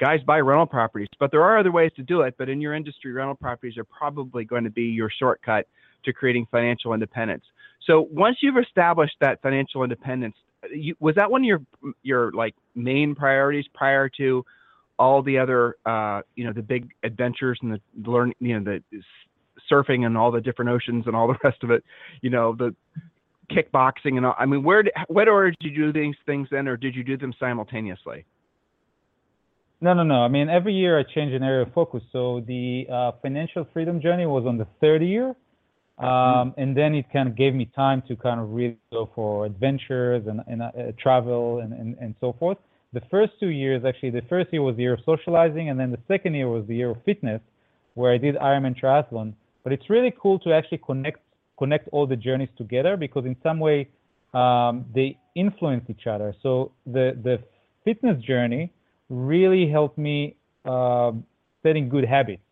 guys 0.00 0.20
buy 0.26 0.40
rental 0.40 0.66
properties. 0.66 1.08
But 1.20 1.30
there 1.30 1.42
are 1.42 1.58
other 1.58 1.72
ways 1.72 1.92
to 1.96 2.02
do 2.02 2.22
it. 2.22 2.34
But 2.38 2.48
in 2.48 2.60
your 2.60 2.74
industry, 2.74 3.12
rental 3.12 3.36
properties 3.36 3.76
are 3.76 3.84
probably 3.84 4.44
going 4.44 4.64
to 4.64 4.70
be 4.70 4.84
your 4.84 5.10
shortcut 5.18 5.66
to 6.04 6.12
creating 6.12 6.46
financial 6.50 6.94
independence. 6.94 7.44
So 7.86 8.08
once 8.10 8.38
you've 8.40 8.58
established 8.58 9.16
that 9.20 9.40
financial 9.42 9.82
independence, 9.82 10.36
you, 10.72 10.94
was 11.00 11.14
that 11.16 11.30
one 11.30 11.42
of 11.42 11.46
your 11.46 11.60
your 12.02 12.32
like 12.32 12.54
main 12.74 13.14
priorities 13.14 13.66
prior 13.74 14.08
to 14.08 14.44
all 14.98 15.22
the 15.22 15.38
other 15.38 15.76
uh, 15.86 16.22
you 16.34 16.44
know 16.44 16.52
the 16.52 16.62
big 16.62 16.90
adventures 17.04 17.58
and 17.62 17.72
the 17.72 18.10
learn 18.10 18.32
you 18.40 18.58
know 18.58 18.78
the 18.90 19.02
surfing 19.70 20.06
and 20.06 20.16
all 20.16 20.30
the 20.30 20.40
different 20.40 20.70
oceans 20.70 21.06
and 21.06 21.14
all 21.14 21.28
the 21.28 21.36
rest 21.44 21.62
of 21.62 21.70
it 21.70 21.84
you 22.22 22.30
know 22.30 22.54
the 22.54 22.74
kickboxing 23.50 24.16
and 24.16 24.26
all? 24.26 24.34
I 24.38 24.46
mean 24.46 24.62
where 24.62 24.82
did, 24.82 24.92
what 25.08 25.28
order 25.28 25.52
did 25.60 25.72
you 25.72 25.92
do 25.92 25.92
these 25.92 26.16
things 26.26 26.48
in 26.52 26.68
or 26.68 26.76
did 26.76 26.94
you 26.94 27.04
do 27.04 27.16
them 27.16 27.32
simultaneously? 27.38 28.24
No 29.80 29.94
no 29.94 30.02
no. 30.02 30.22
I 30.22 30.28
mean 30.28 30.48
every 30.48 30.74
year 30.74 30.98
i 30.98 31.04
change 31.14 31.32
an 31.32 31.42
area 31.42 31.62
of 31.62 31.72
focus. 31.72 32.02
So 32.12 32.42
the 32.46 32.86
uh, 32.92 33.12
financial 33.22 33.66
freedom 33.72 34.00
journey 34.00 34.26
was 34.26 34.44
on 34.46 34.58
the 34.58 34.66
third 34.80 35.02
year 35.02 35.34
um, 35.98 36.06
mm-hmm. 36.06 36.60
and 36.60 36.76
then 36.76 36.94
it 36.94 37.06
kind 37.12 37.28
of 37.28 37.36
gave 37.36 37.54
me 37.54 37.66
time 37.74 38.02
to 38.08 38.16
kind 38.16 38.40
of 38.40 38.50
really 38.50 38.78
go 38.92 39.10
for 39.14 39.46
adventures 39.46 40.26
and, 40.26 40.40
and 40.46 40.62
uh, 40.62 40.70
travel 41.00 41.58
and, 41.60 41.72
and, 41.72 41.96
and 42.00 42.14
so 42.20 42.32
forth 42.38 42.58
the 42.92 43.02
first 43.10 43.32
two 43.38 43.48
years, 43.48 43.84
actually, 43.84 44.10
the 44.10 44.22
first 44.28 44.52
year 44.52 44.62
was 44.62 44.76
the 44.76 44.82
year 44.82 44.94
of 44.94 45.00
socializing, 45.04 45.68
and 45.68 45.78
then 45.78 45.90
the 45.90 45.98
second 46.08 46.34
year 46.34 46.48
was 46.48 46.66
the 46.66 46.76
year 46.76 46.90
of 46.90 47.02
fitness, 47.04 47.40
where 47.94 48.12
I 48.12 48.18
did 48.18 48.36
Ironman 48.36 48.80
triathlon. 48.80 49.34
But 49.62 49.72
it's 49.72 49.90
really 49.90 50.14
cool 50.20 50.38
to 50.40 50.52
actually 50.52 50.78
connect 50.78 51.20
connect 51.58 51.88
all 51.90 52.06
the 52.06 52.16
journeys 52.16 52.48
together 52.56 52.96
because 52.96 53.26
in 53.26 53.36
some 53.42 53.58
way 53.58 53.88
um, 54.32 54.86
they 54.94 55.18
influence 55.34 55.84
each 55.88 56.06
other. 56.06 56.34
So 56.42 56.72
the 56.86 57.18
the 57.22 57.42
fitness 57.84 58.22
journey 58.22 58.72
really 59.10 59.68
helped 59.68 59.98
me 59.98 60.36
uh, 60.64 61.12
setting 61.62 61.88
good 61.88 62.04
habits. 62.04 62.42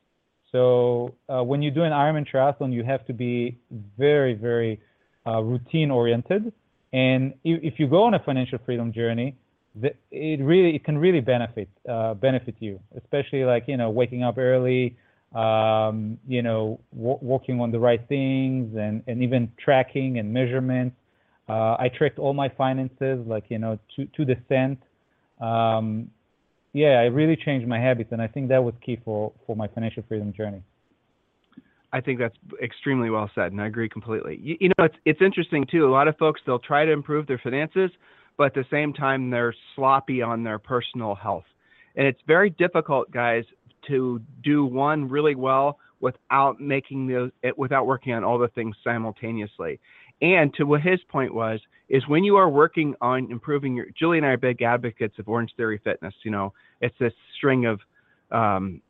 So 0.56 1.14
uh, 1.28 1.44
when 1.44 1.60
you 1.60 1.70
do 1.70 1.82
an 1.82 1.92
Ironman 1.92 2.26
triathlon, 2.26 2.72
you 2.72 2.82
have 2.82 3.04
to 3.08 3.12
be 3.12 3.58
very 3.98 4.32
very 4.32 4.80
uh, 5.26 5.42
routine 5.42 5.90
oriented. 5.90 6.50
And 6.94 7.34
if, 7.44 7.60
if 7.62 7.74
you 7.78 7.86
go 7.86 8.04
on 8.04 8.14
a 8.14 8.20
financial 8.20 8.58
freedom 8.64 8.90
journey, 8.90 9.36
it 10.10 10.40
really 10.40 10.74
it 10.74 10.82
can 10.82 10.96
really 10.96 11.20
benefit 11.20 11.68
uh, 11.86 12.14
benefit 12.14 12.54
you, 12.60 12.80
especially 12.96 13.44
like 13.44 13.64
you 13.66 13.76
know 13.76 13.90
waking 13.90 14.22
up 14.22 14.38
early, 14.38 14.96
um, 15.34 16.18
you 16.26 16.40
know 16.40 16.80
w- 16.96 17.18
working 17.20 17.60
on 17.60 17.70
the 17.70 17.78
right 17.78 18.08
things, 18.08 18.74
and 18.78 19.02
and 19.06 19.22
even 19.22 19.52
tracking 19.62 20.18
and 20.18 20.32
measurements. 20.32 20.96
Uh, 21.50 21.76
I 21.78 21.90
tracked 21.98 22.18
all 22.18 22.32
my 22.32 22.48
finances, 22.48 23.18
like 23.26 23.44
you 23.50 23.58
know 23.58 23.78
to 23.96 24.06
to 24.16 24.24
the 24.24 24.36
cent. 24.48 24.78
Um, 25.38 26.10
yeah, 26.76 27.00
I 27.00 27.04
really 27.04 27.36
changed 27.36 27.66
my 27.66 27.80
habits, 27.80 28.10
and 28.12 28.20
I 28.20 28.26
think 28.26 28.50
that 28.50 28.62
was 28.62 28.74
key 28.84 29.00
for 29.02 29.32
for 29.46 29.56
my 29.56 29.66
financial 29.66 30.04
freedom 30.06 30.34
journey. 30.34 30.62
I 31.90 32.02
think 32.02 32.18
that's 32.18 32.36
extremely 32.62 33.08
well 33.08 33.30
said, 33.34 33.52
and 33.52 33.62
I 33.62 33.66
agree 33.66 33.88
completely. 33.88 34.38
You, 34.42 34.56
you 34.60 34.68
know, 34.68 34.84
it's 34.84 34.96
it's 35.06 35.22
interesting 35.22 35.64
too. 35.64 35.88
A 35.88 35.90
lot 35.90 36.06
of 36.06 36.18
folks 36.18 36.42
they'll 36.44 36.58
try 36.58 36.84
to 36.84 36.92
improve 36.92 37.26
their 37.26 37.40
finances, 37.42 37.90
but 38.36 38.48
at 38.48 38.54
the 38.54 38.66
same 38.70 38.92
time 38.92 39.30
they're 39.30 39.54
sloppy 39.74 40.20
on 40.20 40.44
their 40.44 40.58
personal 40.58 41.14
health. 41.14 41.46
And 41.96 42.06
it's 42.06 42.20
very 42.26 42.50
difficult, 42.50 43.10
guys, 43.10 43.44
to 43.88 44.20
do 44.44 44.66
one 44.66 45.08
really 45.08 45.34
well 45.34 45.78
without 46.00 46.60
making 46.60 47.06
those 47.06 47.30
without 47.56 47.86
working 47.86 48.12
on 48.12 48.22
all 48.22 48.38
the 48.38 48.48
things 48.48 48.76
simultaneously. 48.84 49.80
And 50.20 50.52
to 50.54 50.64
what 50.64 50.82
his 50.82 51.00
point 51.08 51.34
was, 51.34 51.58
is 51.88 52.06
when 52.06 52.22
you 52.22 52.36
are 52.36 52.50
working 52.50 52.94
on 53.00 53.30
improving 53.30 53.74
your 53.74 53.86
Julie 53.98 54.18
and 54.18 54.26
I 54.26 54.30
are 54.30 54.36
big 54.36 54.60
advocates 54.60 55.18
of 55.18 55.24
Orangetheory 55.24 55.82
Fitness. 55.82 56.14
You 56.22 56.32
know, 56.32 56.52
it's 56.80 56.96
this 56.98 57.12
string 57.36 57.66
of 57.66 57.80
um, 58.30 58.82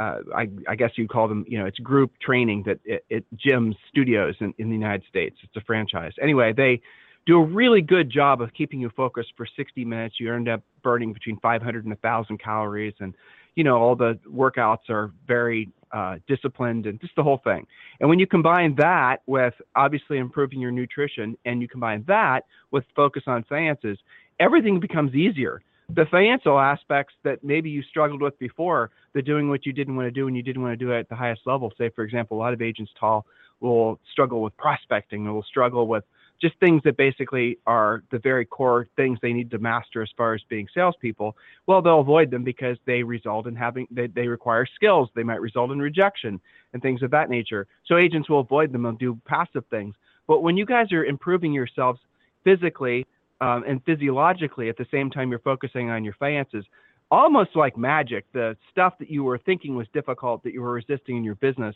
uh, 0.00 0.18
I, 0.34 0.48
I, 0.68 0.76
guess 0.76 0.90
you 0.96 1.08
call 1.08 1.26
them, 1.26 1.44
you 1.48 1.58
know, 1.58 1.66
it's 1.66 1.78
group 1.78 2.12
training 2.20 2.64
that 2.66 2.78
it, 2.84 3.04
it 3.10 3.24
gyms 3.36 3.74
studios 3.88 4.36
in, 4.40 4.54
in 4.58 4.68
the 4.68 4.74
United 4.74 5.02
States. 5.08 5.36
It's 5.42 5.56
a 5.56 5.60
franchise. 5.62 6.12
Anyway, 6.22 6.52
they 6.56 6.80
do 7.26 7.38
a 7.38 7.44
really 7.44 7.82
good 7.82 8.10
job 8.10 8.40
of 8.40 8.52
keeping 8.54 8.80
you 8.80 8.90
focused 8.96 9.32
for 9.36 9.46
60 9.56 9.84
minutes. 9.84 10.16
You 10.18 10.32
end 10.32 10.48
up 10.48 10.62
burning 10.82 11.12
between 11.12 11.38
500 11.40 11.84
and 11.84 11.90
1,000 11.90 12.38
calories, 12.38 12.94
and 13.00 13.14
you 13.54 13.64
know 13.64 13.76
all 13.76 13.96
the 13.96 14.18
workouts 14.26 14.88
are 14.88 15.10
very 15.26 15.68
uh, 15.92 16.16
disciplined 16.28 16.86
and 16.86 17.00
just 17.00 17.16
the 17.16 17.22
whole 17.22 17.40
thing. 17.42 17.66
And 18.00 18.08
when 18.08 18.18
you 18.18 18.26
combine 18.26 18.76
that 18.76 19.18
with 19.26 19.54
obviously 19.74 20.18
improving 20.18 20.60
your 20.60 20.70
nutrition, 20.70 21.36
and 21.44 21.60
you 21.60 21.68
combine 21.68 22.04
that 22.06 22.44
with 22.70 22.84
focus 22.94 23.24
on 23.26 23.44
finances, 23.44 23.98
everything 24.38 24.80
becomes 24.80 25.14
easier. 25.14 25.60
The 25.94 26.04
financial 26.10 26.58
aspects 26.58 27.14
that 27.24 27.42
maybe 27.42 27.70
you 27.70 27.82
struggled 27.82 28.20
with 28.20 28.38
before, 28.38 28.90
the 29.14 29.22
doing 29.22 29.48
what 29.48 29.64
you 29.64 29.72
didn't 29.72 29.96
want 29.96 30.06
to 30.06 30.10
do 30.10 30.26
and 30.26 30.36
you 30.36 30.42
didn't 30.42 30.60
want 30.60 30.78
to 30.78 30.84
do 30.84 30.92
it 30.92 31.00
at 31.00 31.08
the 31.08 31.16
highest 31.16 31.42
level. 31.46 31.72
Say, 31.78 31.88
for 31.88 32.04
example, 32.04 32.36
a 32.36 32.40
lot 32.40 32.52
of 32.52 32.60
agents 32.60 32.92
Tal 33.00 33.24
will 33.60 33.98
struggle 34.12 34.42
with 34.42 34.56
prospecting, 34.58 35.24
will 35.32 35.42
struggle 35.42 35.88
with 35.88 36.04
just 36.40 36.54
things 36.60 36.82
that 36.84 36.96
basically 36.96 37.58
are 37.66 38.04
the 38.12 38.18
very 38.18 38.44
core 38.44 38.86
things 38.96 39.18
they 39.22 39.32
need 39.32 39.50
to 39.50 39.58
master 39.58 40.02
as 40.02 40.10
far 40.16 40.34
as 40.34 40.42
being 40.48 40.68
salespeople. 40.72 41.36
Well, 41.66 41.82
they'll 41.82 42.00
avoid 42.00 42.30
them 42.30 42.44
because 42.44 42.76
they 42.86 43.02
result 43.02 43.46
in 43.46 43.56
having 43.56 43.88
they, 43.90 44.06
they 44.06 44.28
require 44.28 44.66
skills. 44.66 45.08
They 45.16 45.24
might 45.24 45.40
result 45.40 45.70
in 45.70 45.80
rejection 45.80 46.40
and 46.74 46.82
things 46.82 47.02
of 47.02 47.10
that 47.12 47.30
nature. 47.30 47.66
So 47.86 47.96
agents 47.96 48.28
will 48.28 48.40
avoid 48.40 48.72
them 48.72 48.86
and 48.86 48.98
do 48.98 49.18
passive 49.26 49.64
things. 49.70 49.94
But 50.26 50.42
when 50.42 50.56
you 50.56 50.66
guys 50.66 50.92
are 50.92 51.04
improving 51.04 51.52
yourselves 51.52 51.98
physically 52.44 53.06
um, 53.40 53.64
and 53.66 53.82
physiologically 53.84 54.68
at 54.68 54.76
the 54.76 54.86
same 54.90 55.10
time 55.10 55.30
you're 55.30 55.38
focusing 55.40 55.90
on 55.90 56.04
your 56.04 56.14
finances, 56.14 56.64
almost 57.10 57.54
like 57.54 57.76
magic, 57.76 58.24
the 58.32 58.56
stuff 58.70 58.94
that 58.98 59.10
you 59.10 59.24
were 59.24 59.38
thinking 59.38 59.76
was 59.76 59.86
difficult 59.92 60.42
that 60.42 60.52
you 60.52 60.60
were 60.60 60.72
resisting 60.72 61.16
in 61.16 61.24
your 61.24 61.36
business 61.36 61.74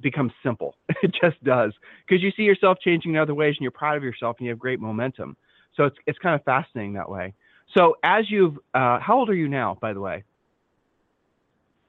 becomes 0.00 0.32
simple. 0.42 0.76
It 1.02 1.14
just 1.20 1.42
does 1.42 1.72
because 2.06 2.22
you 2.22 2.30
see 2.36 2.42
yourself 2.42 2.78
changing 2.80 3.14
in 3.14 3.18
other 3.18 3.34
ways 3.34 3.56
and 3.56 3.62
you're 3.62 3.70
proud 3.72 3.96
of 3.96 4.04
yourself 4.04 4.36
and 4.38 4.46
you 4.46 4.50
have 4.52 4.58
great 4.58 4.80
momentum. 4.80 5.36
So 5.76 5.84
it's 5.84 5.96
it's 6.06 6.18
kind 6.18 6.34
of 6.34 6.44
fascinating 6.44 6.92
that 6.94 7.10
way. 7.10 7.34
So 7.74 7.96
as 8.02 8.30
you've, 8.30 8.56
uh, 8.74 9.00
how 9.00 9.18
old 9.18 9.30
are 9.30 9.34
you 9.34 9.48
now, 9.48 9.78
by 9.80 9.92
the 9.92 10.00
way? 10.00 10.24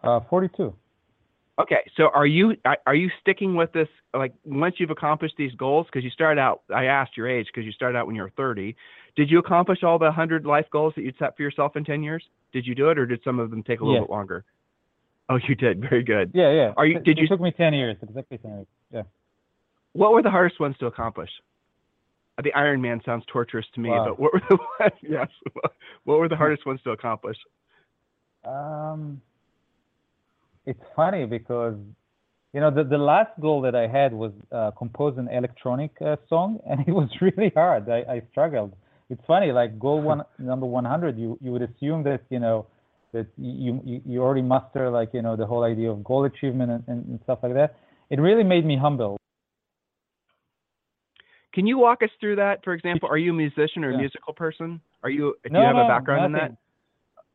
Uh, 0.01 0.19
42. 0.29 0.73
Okay, 1.59 1.89
so 1.95 2.09
are 2.13 2.25
you 2.25 2.55
are 2.87 2.95
you 2.95 3.09
sticking 3.21 3.55
with 3.55 3.71
this? 3.73 3.87
Like 4.13 4.33
once 4.43 4.75
you've 4.79 4.89
accomplished 4.89 5.35
these 5.37 5.53
goals, 5.53 5.85
because 5.85 6.03
you 6.03 6.09
started 6.09 6.41
out, 6.41 6.63
I 6.73 6.85
asked 6.85 7.15
your 7.15 7.29
age 7.29 7.45
because 7.53 7.65
you 7.65 7.71
started 7.71 7.97
out 7.97 8.07
when 8.07 8.15
you 8.15 8.23
were 8.23 8.31
30. 8.35 8.75
Did 9.15 9.29
you 9.29 9.37
accomplish 9.37 9.83
all 9.83 9.99
the 9.99 10.05
100 10.05 10.45
life 10.45 10.65
goals 10.71 10.93
that 10.95 11.03
you'd 11.03 11.17
set 11.19 11.37
for 11.37 11.43
yourself 11.43 11.75
in 11.75 11.85
10 11.85 12.01
years? 12.01 12.23
Did 12.53 12.65
you 12.65 12.73
do 12.73 12.89
it, 12.89 12.97
or 12.97 13.05
did 13.05 13.19
some 13.23 13.37
of 13.39 13.51
them 13.51 13.61
take 13.61 13.81
a 13.81 13.85
little 13.85 14.01
bit 14.01 14.09
longer? 14.09 14.43
Oh, 15.29 15.37
you 15.47 15.55
did. 15.55 15.79
Very 15.79 16.03
good. 16.03 16.31
Yeah, 16.33 16.51
yeah. 16.51 16.73
Are 16.75 16.85
you? 16.85 16.99
Did 16.99 17.17
it 17.17 17.21
you? 17.21 17.27
took 17.27 17.39
me 17.39 17.51
ten 17.51 17.73
years, 17.73 17.97
exactly 18.01 18.37
ten 18.39 18.51
years. 18.51 18.67
Yeah. 18.91 19.03
What 19.93 20.11
were 20.11 20.21
the 20.21 20.31
hardest 20.31 20.59
ones 20.59 20.75
to 20.79 20.87
accomplish? 20.87 21.29
The 22.41 22.53
Iron 22.53 22.81
Man 22.81 22.99
sounds 23.05 23.23
torturous 23.31 23.65
to 23.75 23.79
me, 23.79 23.89
wow. 23.89 24.05
but 24.09 24.19
what 24.19 24.33
were 24.33 24.41
the 24.49 24.91
yes? 25.01 25.27
What 26.03 26.19
were 26.19 26.27
the 26.27 26.35
hardest 26.35 26.65
ones 26.65 26.81
to 26.83 26.91
accomplish? 26.91 27.37
Um, 28.43 29.21
it's 30.65 30.83
funny 30.95 31.25
because 31.25 31.75
you 32.53 32.59
know 32.59 32.71
the 32.71 32.83
the 32.83 32.97
last 32.97 33.31
goal 33.39 33.61
that 33.61 33.75
I 33.75 33.87
had 33.87 34.13
was 34.13 34.31
uh, 34.51 34.71
compose 34.77 35.17
an 35.17 35.27
electronic 35.29 35.91
uh, 36.01 36.17
song, 36.29 36.59
and 36.69 36.81
it 36.87 36.91
was 36.91 37.09
really 37.21 37.51
hard. 37.55 37.89
I, 37.89 38.03
I 38.09 38.21
struggled. 38.31 38.73
It's 39.09 39.21
funny, 39.27 39.51
like 39.51 39.79
goal 39.79 40.01
one 40.01 40.23
number 40.39 40.65
100, 40.65 41.17
you 41.17 41.37
you 41.41 41.51
would 41.51 41.61
assume 41.63 42.03
that 42.03 42.21
you 42.29 42.39
know 42.39 42.67
that 43.13 43.27
you, 43.37 43.79
you, 43.85 44.01
you 44.05 44.21
already 44.21 44.41
master 44.41 44.89
like 44.89 45.09
you 45.13 45.21
know 45.21 45.35
the 45.35 45.45
whole 45.45 45.63
idea 45.63 45.89
of 45.89 46.03
goal 46.03 46.25
achievement 46.25 46.71
and, 46.71 46.83
and, 46.87 47.05
and 47.05 47.19
stuff 47.23 47.39
like 47.43 47.53
that 47.53 47.75
it 48.09 48.19
really 48.19 48.43
made 48.43 48.65
me 48.65 48.77
humble 48.77 49.17
can 51.53 51.65
you 51.65 51.77
walk 51.77 52.01
us 52.03 52.09
through 52.19 52.35
that 52.35 52.63
for 52.63 52.73
example 52.73 53.07
are 53.07 53.17
you 53.17 53.31
a 53.31 53.33
musician 53.33 53.83
or 53.83 53.93
a 53.93 53.97
musical 53.97 54.33
person 54.33 54.81
are 55.03 55.09
you 55.09 55.35
do 55.43 55.51
no, 55.51 55.61
you 55.61 55.65
have 55.65 55.75
no, 55.75 55.85
a 55.85 55.87
background 55.87 56.33
nothing. 56.33 56.47
in 56.47 56.51
that 56.53 56.62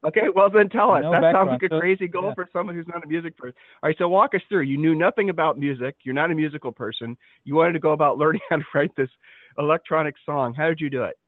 okay 0.07 0.29
well 0.35 0.51
then 0.51 0.69
tell 0.69 0.93
us. 0.93 1.03
no 1.03 1.11
that 1.11 1.21
background. 1.21 1.51
sounds 1.51 1.63
like 1.63 1.73
a 1.73 1.81
crazy 1.81 2.09
goal 2.09 2.27
yeah. 2.29 2.35
for 2.35 2.49
someone 2.53 2.75
who's 2.75 2.89
not 2.89 3.05
a 3.05 3.07
music 3.07 3.37
person. 3.37 3.55
All 3.83 3.89
right 3.89 3.97
so 3.99 4.09
walk 4.09 4.35
us 4.35 4.43
through. 4.49 4.63
You 4.63 4.79
knew 4.79 4.95
nothing 4.95 5.31
about 5.31 5.59
music. 5.59 5.97
You're 6.05 6.15
not 6.15 6.31
a 6.31 6.35
musical 6.35 6.73
person. 6.73 7.17
You 7.45 7.55
wanted 7.55 7.73
to 7.73 7.81
go 7.81 7.93
about 7.93 8.19
learning 8.23 8.41
how 8.51 8.57
to 8.57 8.65
write 8.75 8.95
this 8.97 9.11
electronic 9.59 10.15
song. 10.25 10.55
How 10.55 10.69
did 10.69 10.81
you 10.81 10.91
do 10.91 11.05
it? 11.05 11.19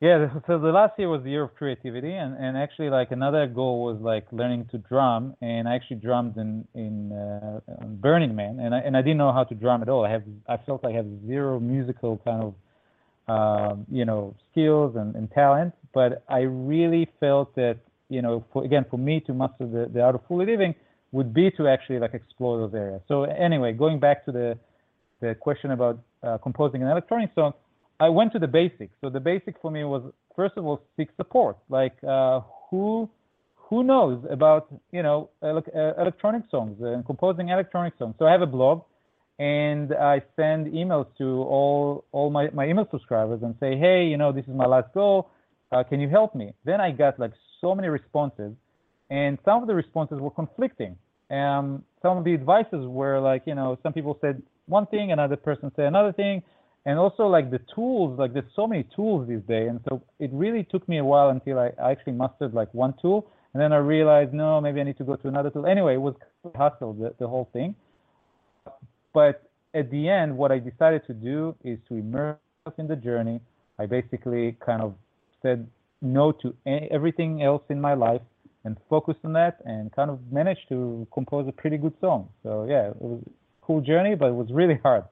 Yeah, 0.00 0.28
so 0.46 0.58
the 0.58 0.68
last 0.68 0.98
year 0.98 1.08
was 1.08 1.22
the 1.22 1.30
year 1.30 1.44
of 1.44 1.54
creativity, 1.54 2.12
and, 2.12 2.36
and 2.36 2.54
actually 2.54 2.90
like 2.90 3.12
another 3.12 3.46
goal 3.46 3.82
was 3.82 3.98
like 3.98 4.26
learning 4.30 4.68
to 4.70 4.76
drum, 4.76 5.34
and 5.40 5.66
I 5.66 5.74
actually 5.74 5.96
drummed 5.96 6.36
in 6.36 6.68
in 6.74 7.12
uh, 7.12 7.60
Burning 7.86 8.36
Man, 8.36 8.60
and 8.60 8.74
I 8.74 8.80
and 8.80 8.94
I 8.94 9.00
didn't 9.00 9.16
know 9.16 9.32
how 9.32 9.44
to 9.44 9.54
drum 9.54 9.80
at 9.80 9.88
all. 9.88 10.04
I 10.04 10.10
have 10.10 10.24
I 10.46 10.58
felt 10.58 10.84
like 10.84 10.92
I 10.92 10.96
have 10.98 11.06
zero 11.26 11.58
musical 11.58 12.20
kind 12.26 12.42
of 12.44 13.72
um, 13.72 13.86
you 13.90 14.04
know 14.04 14.34
skills 14.50 14.96
and, 14.96 15.16
and 15.16 15.30
talent, 15.30 15.72
but 15.96 16.10
I 16.28 16.40
really 16.40 17.04
felt 17.20 17.48
that 17.54 17.78
you 18.08 18.22
know, 18.22 18.44
for, 18.52 18.64
again, 18.64 18.84
for 18.90 18.98
me 18.98 19.20
to 19.20 19.32
master 19.32 19.66
the, 19.66 19.90
the 19.92 20.00
art 20.00 20.14
of 20.14 20.22
fully 20.28 20.46
living 20.46 20.74
would 21.12 21.32
be 21.32 21.50
to 21.52 21.66
actually 21.68 21.98
like 21.98 22.14
explore 22.14 22.58
those 22.58 22.74
areas. 22.74 23.00
So 23.08 23.24
anyway, 23.24 23.72
going 23.72 23.98
back 23.98 24.24
to 24.26 24.32
the 24.32 24.58
the 25.22 25.34
question 25.34 25.70
about 25.70 25.98
uh, 26.22 26.36
composing 26.38 26.82
an 26.82 26.88
electronic 26.88 27.30
song, 27.34 27.54
I 27.98 28.10
went 28.10 28.30
to 28.34 28.38
the 28.38 28.46
basics. 28.60 28.92
So 29.00 29.08
the 29.08 29.24
basic 29.32 29.54
for 29.62 29.70
me 29.70 29.82
was 29.84 30.02
first 30.38 30.54
of 30.58 30.66
all 30.66 30.82
seek 30.96 31.08
support. 31.16 31.56
Like 31.70 31.96
uh, 32.06 32.40
who 32.68 33.08
who 33.66 33.82
knows 33.82 34.18
about 34.30 34.62
you 34.92 35.02
know 35.02 35.30
uh, 35.42 35.48
electronic 36.02 36.42
songs 36.50 36.76
and 36.80 37.06
composing 37.06 37.48
electronic 37.48 37.94
songs. 37.98 38.14
So 38.18 38.26
I 38.26 38.32
have 38.36 38.42
a 38.42 38.52
blog, 38.58 38.82
and 39.38 39.94
I 39.94 40.16
send 40.36 40.62
emails 40.80 41.06
to 41.20 41.28
all 41.54 42.04
all 42.12 42.28
my, 42.30 42.50
my 42.50 42.66
email 42.70 42.86
subscribers 42.90 43.40
and 43.42 43.54
say, 43.60 43.78
hey, 43.84 44.04
you 44.04 44.18
know, 44.18 44.30
this 44.30 44.44
is 44.44 44.54
my 44.64 44.66
last 44.66 44.92
goal. 44.92 45.30
Uh, 45.72 45.82
can 45.82 46.00
you 46.00 46.08
help 46.08 46.34
me? 46.34 46.52
Then 46.64 46.80
I 46.80 46.90
got 46.90 47.18
like 47.18 47.32
so 47.60 47.74
many 47.74 47.88
responses, 47.88 48.52
and 49.10 49.38
some 49.44 49.62
of 49.62 49.66
the 49.68 49.74
responses 49.74 50.20
were 50.20 50.30
conflicting. 50.30 50.96
Um, 51.30 51.84
some 52.02 52.18
of 52.18 52.24
the 52.24 52.34
advices 52.34 52.86
were 52.86 53.18
like, 53.20 53.42
you 53.46 53.54
know, 53.54 53.78
some 53.82 53.92
people 53.92 54.16
said 54.20 54.42
one 54.66 54.86
thing, 54.86 55.12
another 55.12 55.36
person 55.36 55.72
said 55.74 55.86
another 55.86 56.12
thing, 56.12 56.42
and 56.84 56.98
also 56.98 57.26
like 57.26 57.50
the 57.50 57.60
tools, 57.74 58.18
like 58.18 58.32
there's 58.32 58.50
so 58.54 58.66
many 58.66 58.84
tools 58.94 59.28
these 59.28 59.42
days, 59.48 59.68
and 59.68 59.80
so 59.88 60.02
it 60.20 60.30
really 60.32 60.64
took 60.64 60.88
me 60.88 60.98
a 60.98 61.04
while 61.04 61.30
until 61.30 61.58
I, 61.58 61.72
I 61.82 61.90
actually 61.90 62.12
mastered 62.12 62.54
like 62.54 62.72
one 62.72 62.94
tool, 63.02 63.26
and 63.52 63.60
then 63.60 63.72
I 63.72 63.78
realized, 63.78 64.32
no, 64.32 64.60
maybe 64.60 64.80
I 64.80 64.84
need 64.84 64.98
to 64.98 65.04
go 65.04 65.16
to 65.16 65.28
another 65.28 65.50
tool. 65.50 65.66
Anyway, 65.66 65.94
it 65.94 66.00
was 66.00 66.14
hustle 66.54 66.92
the, 66.92 67.14
the 67.18 67.26
whole 67.26 67.48
thing. 67.52 67.74
But 69.12 69.42
at 69.74 69.90
the 69.90 70.08
end, 70.08 70.36
what 70.36 70.52
I 70.52 70.58
decided 70.58 71.06
to 71.06 71.14
do 71.14 71.56
is 71.64 71.78
to 71.88 71.94
immerse 71.96 72.38
in 72.78 72.86
the 72.86 72.96
journey. 72.96 73.40
I 73.78 73.86
basically 73.86 74.56
kind 74.64 74.82
of 74.82 74.94
said 75.42 75.68
no 76.02 76.32
to 76.32 76.54
any, 76.66 76.88
everything 76.90 77.42
else 77.42 77.62
in 77.68 77.80
my 77.80 77.94
life 77.94 78.22
and 78.64 78.76
focused 78.90 79.20
on 79.24 79.32
that 79.34 79.58
and 79.64 79.94
kind 79.94 80.10
of 80.10 80.20
managed 80.30 80.68
to 80.68 81.06
compose 81.12 81.46
a 81.48 81.52
pretty 81.52 81.78
good 81.78 81.94
song. 82.00 82.28
So 82.42 82.66
yeah, 82.68 82.90
it 82.90 83.00
was 83.00 83.22
a 83.24 83.30
cool 83.64 83.80
journey, 83.80 84.14
but 84.14 84.26
it 84.26 84.34
was 84.34 84.48
really 84.50 84.78
hard. 84.82 85.04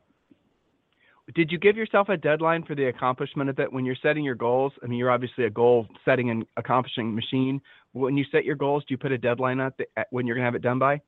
Did 1.35 1.51
you 1.51 1.59
give 1.59 1.77
yourself 1.77 2.11
a 2.11 2.19
deadline 2.19 2.65
for 2.65 2.75
the 2.75 2.87
accomplishment 2.87 3.49
of 3.49 3.59
it 3.59 3.73
when 3.73 3.87
you're 3.87 3.97
setting 4.03 4.25
your 4.25 4.35
goals? 4.35 4.73
I 4.83 4.87
mean, 4.87 4.99
you're 4.99 5.11
obviously 5.11 5.45
a 5.45 5.51
goal 5.51 5.87
setting 6.05 6.29
and 6.29 6.45
accomplishing 6.59 7.15
machine. 7.15 7.63
When 7.93 8.17
you 8.17 8.25
set 8.31 8.45
your 8.45 8.57
goals, 8.57 8.85
do 8.87 8.93
you 8.93 8.99
put 8.99 9.13
a 9.13 9.17
deadline 9.17 9.61
at, 9.61 9.77
the, 9.79 9.87
at 9.97 10.09
when 10.11 10.27
you're 10.27 10.37
gonna 10.37 10.47
have 10.47 10.55
it 10.55 10.63
done 10.63 10.79
by? 10.79 11.01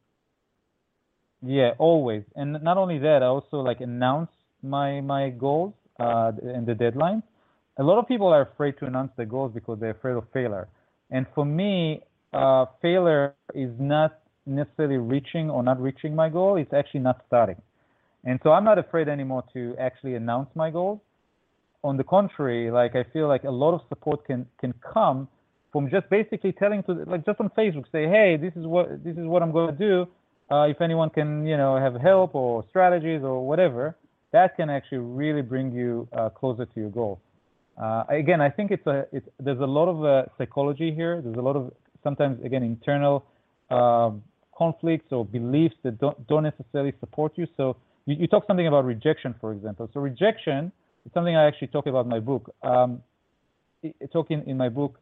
Yeah, 1.43 1.73
always. 1.79 2.23
And 2.35 2.53
not 2.63 2.79
only 2.79 2.99
that, 3.01 3.23
I 3.23 3.27
also 3.27 3.59
like 3.59 3.81
announce 3.81 4.31
my 4.63 5.01
my 5.03 5.29
goals 5.31 5.75
uh, 6.01 6.33
and 6.43 6.67
the 6.67 6.73
deadlines 6.73 7.23
a 7.79 7.83
lot 7.83 7.99
of 7.99 8.09
people 8.09 8.29
are 8.29 8.43
afraid 8.43 8.79
to 8.79 8.87
announce 8.87 9.13
their 9.17 9.27
goals 9.27 9.53
because 9.55 9.79
they're 9.81 9.91
afraid 9.91 10.17
of 10.17 10.25
failure. 10.33 10.69
And 11.11 11.27
for 11.35 11.45
me, 11.45 12.03
uh, 12.33 12.67
failure 12.81 13.35
is 13.55 13.71
not 13.79 14.19
necessarily 14.47 14.97
reaching 14.97 15.51
or 15.51 15.63
not 15.63 15.81
reaching 15.81 16.15
my 16.15 16.29
goal. 16.29 16.57
It's 16.57 16.73
actually 16.73 17.01
not 17.01 17.23
starting. 17.27 17.61
And 18.25 18.41
so 18.43 18.51
I'm 18.53 18.65
not 18.65 18.79
afraid 18.79 19.09
anymore 19.09 19.45
to 19.53 19.77
actually 19.79 20.15
announce 20.15 20.49
my 20.55 20.71
goals. 20.71 21.01
On 21.85 21.97
the 21.97 22.05
contrary, 22.05 22.71
like 22.71 22.97
I 22.97 23.05
feel 23.13 23.29
like 23.29 23.45
a 23.45 23.51
lot 23.51 23.73
of 23.75 23.81
support 23.89 24.27
can 24.27 24.47
can 24.59 24.75
come 24.93 25.29
from 25.71 25.89
just 25.89 26.09
basically 26.11 26.53
telling 26.53 26.83
to 26.85 26.93
like 27.07 27.25
just 27.25 27.39
on 27.39 27.51
Facebook 27.51 27.85
say, 27.93 28.09
hey, 28.09 28.37
this 28.41 28.53
is 28.57 28.67
what 28.67 29.05
this 29.05 29.17
is 29.17 29.27
what 29.27 29.43
I'm 29.43 29.53
going 29.53 29.77
to 29.77 29.79
do. 29.79 30.09
Uh, 30.51 30.63
if 30.63 30.81
anyone 30.81 31.11
can 31.11 31.47
you 31.47 31.57
know 31.57 31.77
have 31.77 31.95
help 32.01 32.35
or 32.35 32.65
strategies 32.71 33.23
or 33.23 33.47
whatever, 33.47 33.97
that 34.33 34.57
can 34.57 34.69
actually 34.69 34.99
really 34.99 35.43
bring 35.43 35.71
you 35.71 36.09
uh, 36.13 36.29
closer 36.31 36.65
to 36.67 36.81
your 36.81 36.91
goal. 36.91 37.21
Uh, 37.81 38.05
again, 38.09 38.41
I 38.41 38.51
think 38.51 38.71
it's 38.71 38.87
a 38.87 39.07
it's, 39.13 39.29
there's 39.39 39.61
a 39.61 39.67
lot 39.67 39.89
of 39.89 40.05
uh, 40.05 40.29
psychology 40.39 40.95
here. 40.95 41.21
There's 41.23 41.37
a 41.37 41.43
lot 41.43 41.57
of 41.57 41.73
sometimes 42.03 42.43
again 42.45 42.63
internal 42.63 43.25
um, 43.71 44.23
conflicts 44.57 45.13
or 45.13 45.25
beliefs 45.25 45.75
that 45.83 45.99
don't 45.99 46.27
don't 46.27 46.43
necessarily 46.43 46.95
support 47.01 47.33
you. 47.37 47.47
So 47.57 47.77
you, 48.07 48.17
you, 48.21 48.27
talk 48.29 48.47
something 48.47 48.67
about 48.67 48.85
rejection, 48.85 49.35
for 49.41 49.53
example. 49.53 49.91
So 49.93 50.01
rejection 50.01 50.73
is 51.05 51.13
something 51.13 51.37
I 51.37 51.47
actually 51.47 51.69
talk 51.69 51.87
about 51.87 52.05
in 52.07 52.11
my 52.11 52.21
book. 52.21 52.55
Um, 52.63 53.03
talking 54.13 54.43
in 54.47 54.57
my 54.57 54.71
book, 54.71 54.99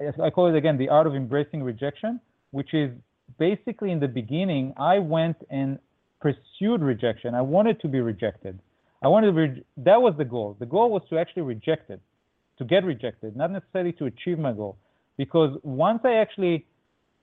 I 0.00 0.30
call 0.30 0.46
it 0.46 0.56
again 0.56 0.78
the 0.78 0.88
art 0.88 1.06
of 1.06 1.14
embracing 1.14 1.62
rejection, 1.62 2.20
which 2.50 2.72
is 2.72 2.90
basically 3.38 3.90
in 3.90 3.98
the 3.98 4.08
beginning 4.08 4.74
I 4.76 5.00
went 5.00 5.36
and 5.50 5.78
pursued 6.20 6.82
rejection. 6.82 7.34
I 7.34 7.42
wanted 7.42 7.80
to 7.80 7.88
be 7.88 8.00
rejected. 8.00 8.58
I 9.02 9.08
wanted 9.08 9.26
to 9.28 9.32
re- 9.32 9.64
that 9.78 10.00
was 10.00 10.14
the 10.16 10.24
goal. 10.24 10.56
The 10.58 10.66
goal 10.66 10.90
was 10.90 11.02
to 11.10 11.18
actually 11.18 11.42
reject 11.42 11.90
it, 11.90 12.00
to 12.58 12.64
get 12.64 12.84
rejected, 12.84 13.36
not 13.36 13.50
necessarily 13.50 13.92
to 13.94 14.06
achieve 14.06 14.38
my 14.38 14.52
goal. 14.52 14.76
Because 15.16 15.56
once 15.62 16.00
I 16.04 16.14
actually, 16.14 16.66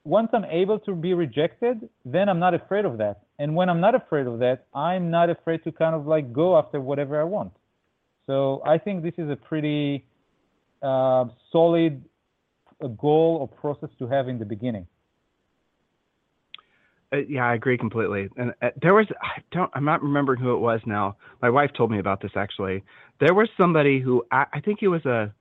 once 0.04 0.30
I'm 0.34 0.46
able 0.46 0.80
to 0.80 0.96
be 0.96 1.14
rejected, 1.14 1.90
then 2.06 2.30
I'm 2.30 2.40
not 2.40 2.54
afraid 2.54 2.86
of 2.86 2.98
that. 3.00 3.22
And 3.40 3.56
when 3.56 3.70
I'm 3.70 3.82
not 3.82 3.96
afraid 3.96 4.28
of 4.28 4.40
that, 4.40 4.66
I'm 4.74 5.10
not 5.10 5.30
afraid 5.30 5.64
to 5.64 5.72
kind 5.72 5.96
of 5.96 6.06
like 6.06 6.32
go 6.34 6.58
after 6.58 6.80
whatever 6.80 7.20
I 7.20 7.24
want. 7.24 7.54
So 8.28 8.62
I 8.66 8.78
think 8.78 9.04
this 9.04 9.16
is 9.18 9.30
a 9.30 9.36
pretty 9.36 10.06
uh, 10.82 11.26
solid 11.52 12.04
goal 12.98 13.38
or 13.42 13.48
process 13.48 13.90
to 14.00 14.08
have 14.08 14.28
in 14.28 14.40
the 14.40 14.46
beginning. 14.46 14.88
Uh, 17.14 17.18
yeah, 17.30 17.46
I 17.46 17.54
agree 17.54 17.78
completely. 17.78 18.28
And 18.38 18.54
uh, 18.62 18.70
there 18.82 18.94
was, 18.94 19.06
I 19.22 19.42
don't, 19.52 19.70
I'm 19.76 19.86
not 19.86 20.02
remembering 20.02 20.42
who 20.42 20.54
it 20.54 20.60
was 20.60 20.82
now. 20.86 21.18
My 21.42 21.50
wife 21.50 21.72
told 21.78 21.92
me 21.92 22.00
about 22.00 22.22
this 22.22 22.32
actually. 22.36 22.84
There 23.20 23.34
was 23.34 23.50
somebody 23.56 24.00
who, 24.00 24.26
I, 24.32 24.46
I 24.54 24.60
think 24.62 24.80
he 24.80 24.88
was 24.88 25.06
a, 25.06 25.32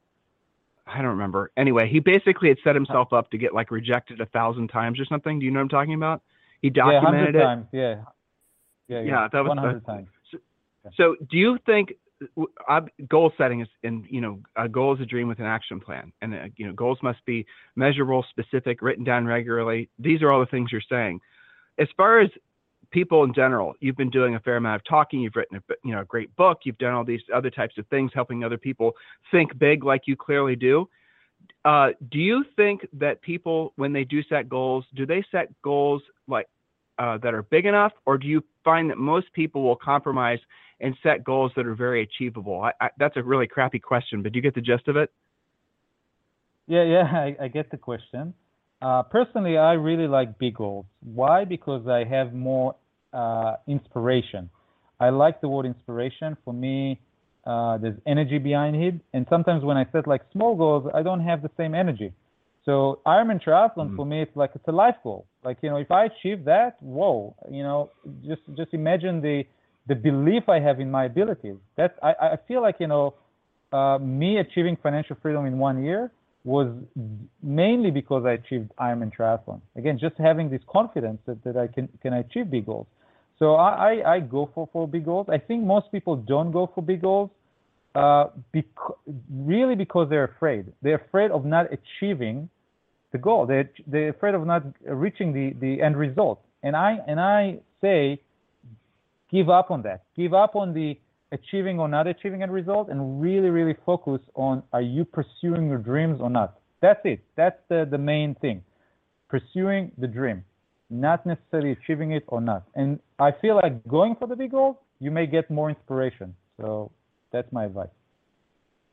I 0.86 0.96
don't 0.96 1.12
remember. 1.12 1.50
Anyway, 1.56 1.88
he 1.88 2.00
basically 2.00 2.48
had 2.48 2.58
set 2.62 2.74
himself 2.74 3.12
up 3.12 3.30
to 3.30 3.38
get 3.38 3.54
like 3.54 3.70
rejected 3.70 4.20
a 4.20 4.26
thousand 4.26 4.68
times 4.68 5.00
or 5.00 5.06
something. 5.06 5.38
Do 5.38 5.46
you 5.46 5.50
know 5.50 5.60
what 5.60 5.64
I'm 5.64 5.68
talking 5.70 5.94
about? 5.94 6.22
He 6.60 6.68
documented 6.68 7.34
yeah, 7.34 7.40
it. 7.40 7.44
Times. 7.44 7.66
Yeah. 7.72 7.94
Yeah. 8.88 9.00
Yeah. 9.00 9.00
yeah 9.00 9.28
that 9.32 9.42
was 9.42 9.48
100 9.48 9.86
times. 9.86 10.08
So, 10.30 10.38
so, 10.96 11.16
do 11.30 11.38
you 11.38 11.58
think 11.64 11.94
uh, 12.68 12.80
goal 13.08 13.32
setting 13.38 13.60
is, 13.60 13.68
and 13.84 14.04
you 14.10 14.20
know, 14.20 14.40
a 14.56 14.68
goal 14.68 14.94
is 14.94 15.00
a 15.00 15.06
dream 15.06 15.28
with 15.28 15.38
an 15.38 15.46
action 15.46 15.80
plan, 15.80 16.12
and 16.20 16.34
uh, 16.34 16.38
you 16.56 16.66
know, 16.66 16.72
goals 16.72 16.98
must 17.02 17.24
be 17.24 17.46
measurable, 17.76 18.26
specific, 18.28 18.82
written 18.82 19.04
down 19.04 19.24
regularly. 19.24 19.88
These 19.98 20.22
are 20.22 20.32
all 20.32 20.40
the 20.40 20.46
things 20.46 20.70
you're 20.72 20.82
saying 20.90 21.20
as 21.78 21.88
far 21.96 22.20
as 22.20 22.30
people 22.90 23.24
in 23.24 23.34
general, 23.34 23.74
you've 23.80 23.96
been 23.96 24.10
doing 24.10 24.34
a 24.34 24.40
fair 24.40 24.56
amount 24.56 24.76
of 24.76 24.84
talking. 24.84 25.20
You've 25.20 25.36
written 25.36 25.56
a 25.56 25.74
you 25.84 25.92
know 25.92 26.00
a 26.00 26.04
great 26.04 26.34
book. 26.36 26.60
You've 26.64 26.78
done 26.78 26.94
all 26.94 27.04
these 27.04 27.22
other 27.34 27.50
types 27.50 27.78
of 27.78 27.86
things, 27.88 28.12
helping 28.14 28.44
other 28.44 28.58
people 28.58 28.92
think 29.30 29.58
big, 29.58 29.84
like 29.84 30.02
you 30.06 30.16
clearly 30.16 30.56
do. 30.56 30.88
Uh, 31.64 31.90
do 32.10 32.18
you 32.18 32.44
think 32.56 32.86
that 32.92 33.20
people, 33.22 33.72
when 33.76 33.92
they 33.92 34.04
do 34.04 34.22
set 34.24 34.48
goals, 34.48 34.84
do 34.94 35.06
they 35.06 35.24
set 35.30 35.48
goals 35.62 36.02
like 36.28 36.48
uh, 36.98 37.18
that 37.18 37.34
are 37.34 37.42
big 37.42 37.66
enough, 37.66 37.92
or 38.06 38.18
do 38.18 38.26
you 38.26 38.44
find 38.64 38.90
that 38.90 38.98
most 38.98 39.32
people 39.32 39.62
will 39.62 39.76
compromise 39.76 40.38
and 40.80 40.96
set 41.02 41.24
goals 41.24 41.52
that 41.56 41.66
are 41.66 41.74
very 41.74 42.02
achievable? 42.02 42.62
I, 42.62 42.72
I, 42.80 42.90
that's 42.98 43.16
a 43.16 43.22
really 43.22 43.46
crappy 43.46 43.78
question, 43.78 44.22
but 44.22 44.32
do 44.32 44.38
you 44.38 44.42
get 44.42 44.54
the 44.54 44.60
gist 44.60 44.88
of 44.88 44.96
it? 44.96 45.10
Yeah, 46.66 46.84
yeah, 46.84 47.02
I, 47.12 47.36
I 47.44 47.48
get 47.48 47.70
the 47.70 47.76
question. 47.76 48.34
Uh, 48.82 49.02
personally, 49.04 49.56
I 49.56 49.74
really 49.74 50.08
like 50.08 50.38
big 50.38 50.56
goals. 50.56 50.86
Why? 51.04 51.44
Because 51.44 51.86
I 51.86 52.02
have 52.04 52.34
more 52.34 52.74
uh, 53.12 53.54
inspiration. 53.68 54.50
I 54.98 55.10
like 55.10 55.40
the 55.40 55.48
word 55.48 55.66
inspiration. 55.66 56.36
For 56.44 56.52
me, 56.52 57.00
uh, 57.46 57.78
there's 57.78 57.96
energy 58.06 58.38
behind 58.38 58.74
it. 58.74 58.94
And 59.12 59.24
sometimes 59.30 59.62
when 59.62 59.76
I 59.76 59.86
set 59.92 60.08
like 60.08 60.22
small 60.32 60.56
goals, 60.56 60.90
I 60.92 61.02
don't 61.02 61.20
have 61.20 61.42
the 61.42 61.50
same 61.56 61.76
energy. 61.76 62.12
So 62.64 63.00
Ironman 63.06 63.42
triathlon 63.42 63.76
mm-hmm. 63.76 63.96
for 63.96 64.06
me, 64.06 64.22
it's 64.22 64.36
like 64.36 64.50
it's 64.54 64.66
a 64.66 64.72
life 64.72 64.96
goal. 65.04 65.26
Like 65.44 65.58
you 65.62 65.70
know, 65.70 65.76
if 65.76 65.90
I 65.90 66.04
achieve 66.06 66.44
that, 66.44 66.76
whoa! 66.80 67.34
You 67.50 67.62
know, 67.64 67.90
just 68.24 68.42
just 68.56 68.72
imagine 68.72 69.20
the 69.20 69.44
the 69.88 69.96
belief 69.96 70.48
I 70.48 70.60
have 70.60 70.78
in 70.78 70.88
my 70.90 71.06
abilities. 71.06 71.56
That 71.76 71.96
I, 72.02 72.12
I 72.20 72.38
feel 72.46 72.62
like 72.62 72.76
you 72.78 72.86
know, 72.86 73.14
uh, 73.72 73.98
me 73.98 74.38
achieving 74.38 74.76
financial 74.80 75.16
freedom 75.20 75.46
in 75.46 75.58
one 75.58 75.82
year 75.82 76.12
was 76.44 76.68
mainly 77.42 77.90
because 77.90 78.24
I 78.24 78.32
achieved 78.32 78.72
Ironman 78.80 79.12
triathlon. 79.16 79.60
Again, 79.76 79.98
just 79.98 80.16
having 80.18 80.50
this 80.50 80.62
confidence 80.68 81.20
that, 81.26 81.42
that 81.44 81.56
I 81.56 81.68
can 81.68 81.88
can 82.02 82.14
achieve 82.14 82.50
big 82.50 82.66
goals. 82.66 82.86
So 83.38 83.54
I, 83.54 83.70
I, 83.70 84.14
I 84.14 84.20
go 84.20 84.50
for, 84.54 84.68
for 84.72 84.86
big 84.86 85.04
goals. 85.04 85.26
I 85.28 85.38
think 85.38 85.64
most 85.64 85.90
people 85.90 86.16
don't 86.16 86.52
go 86.52 86.70
for 86.72 86.80
big 86.80 87.02
goals 87.02 87.30
uh, 87.94 88.26
because, 88.52 88.96
really 89.34 89.74
because 89.74 90.08
they're 90.08 90.24
afraid. 90.24 90.72
They're 90.80 91.02
afraid 91.06 91.30
of 91.30 91.44
not 91.44 91.66
achieving 91.72 92.48
the 93.10 93.18
goal. 93.18 93.46
They're, 93.46 93.68
they're 93.86 94.10
afraid 94.10 94.34
of 94.34 94.46
not 94.46 94.62
reaching 94.84 95.32
the, 95.32 95.54
the 95.60 95.82
end 95.82 95.96
result. 95.96 96.40
And 96.62 96.76
I 96.76 96.98
and 97.06 97.20
I 97.20 97.58
say, 97.80 98.20
give 99.30 99.50
up 99.50 99.70
on 99.70 99.82
that. 99.82 100.04
Give 100.16 100.34
up 100.34 100.54
on 100.54 100.72
the 100.72 100.98
achieving 101.32 101.80
or 101.80 101.88
not 101.88 102.06
achieving 102.06 102.42
a 102.42 102.50
result 102.50 102.88
and 102.88 103.20
really, 103.20 103.50
really 103.50 103.76
focus 103.84 104.20
on 104.34 104.62
are 104.72 104.82
you 104.82 105.04
pursuing 105.04 105.68
your 105.68 105.78
dreams 105.78 106.18
or 106.20 106.30
not. 106.30 106.58
That's 106.80 107.00
it. 107.04 107.20
That's 107.36 107.58
the, 107.68 107.86
the 107.90 107.98
main 107.98 108.34
thing. 108.36 108.62
Pursuing 109.28 109.92
the 109.98 110.06
dream, 110.06 110.44
not 110.90 111.24
necessarily 111.24 111.72
achieving 111.72 112.12
it 112.12 112.24
or 112.28 112.40
not. 112.40 112.64
And 112.74 113.00
I 113.18 113.30
feel 113.40 113.56
like 113.56 113.86
going 113.88 114.16
for 114.16 114.28
the 114.28 114.36
big 114.36 114.50
goal, 114.50 114.82
you 115.00 115.10
may 115.10 115.26
get 115.26 115.50
more 115.50 115.70
inspiration. 115.70 116.34
So 116.60 116.90
that's 117.32 117.50
my 117.50 117.64
advice. 117.64 117.88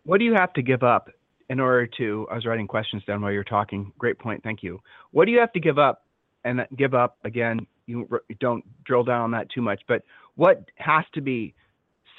What 0.06 0.20
do 0.20 0.26
you 0.26 0.34
have 0.34 0.54
to 0.54 0.62
give 0.62 0.82
up 0.82 1.10
in 1.50 1.60
order 1.60 1.88
to, 1.98 2.28
I 2.32 2.36
was 2.36 2.46
writing 2.46 2.68
questions 2.68 3.04
down 3.06 3.22
while 3.22 3.32
you 3.32 3.40
were 3.40 3.44
talking. 3.44 3.92
Great 3.98 4.18
point. 4.18 4.44
Thank 4.44 4.64
you. 4.64 4.80
What 5.12 5.26
do 5.26 5.32
you 5.32 5.40
have 5.40 5.52
to 5.54 5.60
give 5.60 5.78
up? 5.78 6.04
And 6.46 6.66
give 6.78 6.94
up 6.94 7.18
again, 7.26 7.68
you 7.86 8.08
don't 8.40 8.64
drill 8.86 9.04
down 9.04 9.24
on 9.24 9.32
that 9.32 9.50
too 9.50 9.62
much, 9.62 9.82
but 9.90 10.04
what 10.36 10.64
has 10.78 11.04
to 11.16 11.22
be 11.22 11.54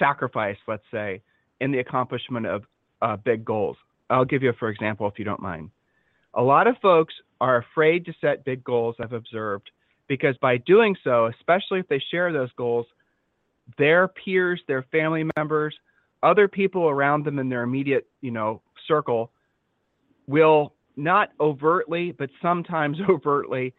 sacrificed, 0.01 0.61
let's 0.67 0.83
say, 0.91 1.21
in 1.59 1.71
the 1.71 1.79
accomplishment 1.79 2.45
of 2.45 2.63
uh, 3.01 3.15
big 3.17 3.45
goals? 3.45 3.77
I'll 4.09 4.25
give 4.25 4.43
you, 4.43 4.53
for 4.59 4.69
example, 4.69 5.07
if 5.07 5.19
you 5.19 5.25
don't 5.25 5.41
mind. 5.41 5.69
A 6.33 6.41
lot 6.41 6.67
of 6.67 6.75
folks 6.81 7.13
are 7.39 7.57
afraid 7.57 8.05
to 8.05 8.13
set 8.21 8.45
big 8.45 8.63
goals, 8.63 8.95
I've 8.99 9.13
observed, 9.13 9.69
because 10.07 10.35
by 10.41 10.57
doing 10.57 10.95
so, 11.03 11.27
especially 11.27 11.79
if 11.79 11.87
they 11.87 12.01
share 12.11 12.33
those 12.33 12.51
goals, 12.57 12.85
their 13.77 14.07
peers, 14.07 14.61
their 14.67 14.83
family 14.91 15.25
members, 15.37 15.75
other 16.23 16.47
people 16.47 16.89
around 16.89 17.25
them 17.25 17.39
in 17.39 17.49
their 17.49 17.63
immediate, 17.63 18.07
you 18.21 18.31
know, 18.31 18.61
circle 18.87 19.31
will 20.27 20.73
not 20.95 21.29
overtly, 21.39 22.11
but 22.11 22.29
sometimes 22.41 22.97
overtly 23.09 23.73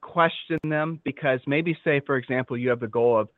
question 0.00 0.58
them 0.64 1.00
because 1.04 1.40
maybe 1.46 1.76
say, 1.84 2.00
for 2.04 2.16
example, 2.16 2.56
you 2.56 2.68
have 2.68 2.80
the 2.80 2.86
goal 2.86 3.18
of, 3.18 3.28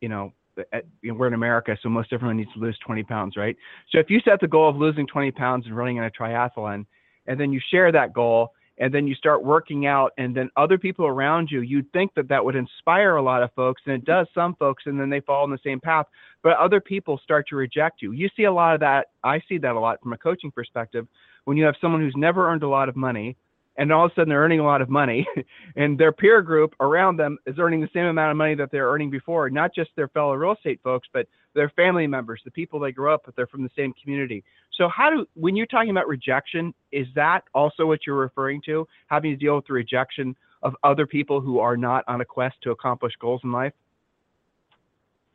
you 0.00 0.08
know, 0.08 0.32
at, 0.72 0.84
you 1.02 1.10
know, 1.10 1.18
we're 1.18 1.26
in 1.26 1.34
America, 1.34 1.76
so 1.82 1.88
most 1.88 2.12
everyone 2.12 2.36
needs 2.36 2.52
to 2.54 2.60
lose 2.60 2.78
20 2.84 3.02
pounds, 3.04 3.36
right? 3.36 3.56
So 3.90 3.98
if 3.98 4.10
you 4.10 4.20
set 4.24 4.40
the 4.40 4.48
goal 4.48 4.68
of 4.68 4.76
losing 4.76 5.06
20 5.06 5.30
pounds 5.32 5.66
and 5.66 5.76
running 5.76 5.96
in 5.96 6.04
a 6.04 6.10
triathlon, 6.10 6.86
and 7.26 7.40
then 7.40 7.52
you 7.52 7.60
share 7.70 7.90
that 7.92 8.12
goal, 8.12 8.52
and 8.78 8.92
then 8.92 9.06
you 9.06 9.14
start 9.14 9.44
working 9.44 9.86
out 9.86 10.12
and 10.18 10.34
then 10.34 10.50
other 10.56 10.78
people 10.78 11.06
around 11.06 11.48
you 11.50 11.60
you'd 11.60 11.90
think 11.92 12.12
that 12.14 12.28
that 12.28 12.44
would 12.44 12.56
inspire 12.56 13.16
a 13.16 13.22
lot 13.22 13.42
of 13.42 13.52
folks 13.54 13.82
and 13.86 13.94
it 13.94 14.04
does 14.04 14.26
some 14.34 14.54
folks 14.56 14.84
and 14.86 14.98
then 14.98 15.10
they 15.10 15.20
fall 15.20 15.44
in 15.44 15.50
the 15.50 15.58
same 15.64 15.80
path 15.80 16.06
but 16.42 16.56
other 16.56 16.80
people 16.80 17.20
start 17.22 17.46
to 17.48 17.56
reject 17.56 18.02
you 18.02 18.12
you 18.12 18.28
see 18.36 18.44
a 18.44 18.52
lot 18.52 18.74
of 18.74 18.80
that 18.80 19.08
i 19.22 19.40
see 19.48 19.58
that 19.58 19.74
a 19.74 19.80
lot 19.80 20.00
from 20.02 20.12
a 20.12 20.18
coaching 20.18 20.50
perspective 20.50 21.06
when 21.44 21.56
you 21.56 21.64
have 21.64 21.74
someone 21.80 22.00
who's 22.00 22.14
never 22.16 22.48
earned 22.48 22.62
a 22.62 22.68
lot 22.68 22.88
of 22.88 22.96
money 22.96 23.36
and 23.76 23.92
all 23.92 24.06
of 24.06 24.12
a 24.12 24.14
sudden 24.14 24.28
they're 24.28 24.40
earning 24.40 24.60
a 24.60 24.64
lot 24.64 24.82
of 24.82 24.88
money. 24.88 25.26
And 25.76 25.98
their 25.98 26.12
peer 26.12 26.40
group 26.40 26.72
around 26.78 27.16
them 27.16 27.36
is 27.46 27.56
earning 27.58 27.80
the 27.80 27.88
same 27.92 28.04
amount 28.04 28.30
of 28.30 28.36
money 28.36 28.54
that 28.54 28.70
they're 28.70 28.88
earning 28.88 29.10
before 29.10 29.50
not 29.50 29.74
just 29.74 29.90
their 29.96 30.06
fellow 30.06 30.34
real 30.34 30.52
estate 30.52 30.78
folks 30.84 31.08
but 31.12 31.26
their 31.52 31.68
family 31.70 32.06
members 32.06 32.40
the 32.44 32.50
people 32.52 32.78
they 32.78 32.92
grew 32.92 33.12
up 33.12 33.26
with 33.26 33.34
they're 33.34 33.48
from 33.48 33.64
the 33.64 33.70
same 33.76 33.92
community. 34.00 34.44
So 34.78 34.88
how 34.88 35.10
do 35.10 35.26
when 35.34 35.56
you're 35.56 35.66
talking 35.66 35.90
about 35.90 36.06
rejection 36.06 36.72
is 36.92 37.08
that 37.16 37.40
also 37.54 37.86
what 37.86 38.06
you're 38.06 38.16
referring 38.16 38.62
to? 38.66 38.86
Having 39.08 39.32
to 39.32 39.36
deal 39.36 39.56
with 39.56 39.66
the 39.66 39.72
rejection 39.72 40.36
of 40.62 40.76
other 40.84 41.06
people 41.08 41.40
who 41.40 41.58
are 41.58 41.76
not 41.76 42.04
on 42.06 42.20
a 42.20 42.24
quest 42.24 42.54
to 42.62 42.70
accomplish 42.70 43.14
goals 43.20 43.40
in 43.42 43.50
life? 43.50 43.72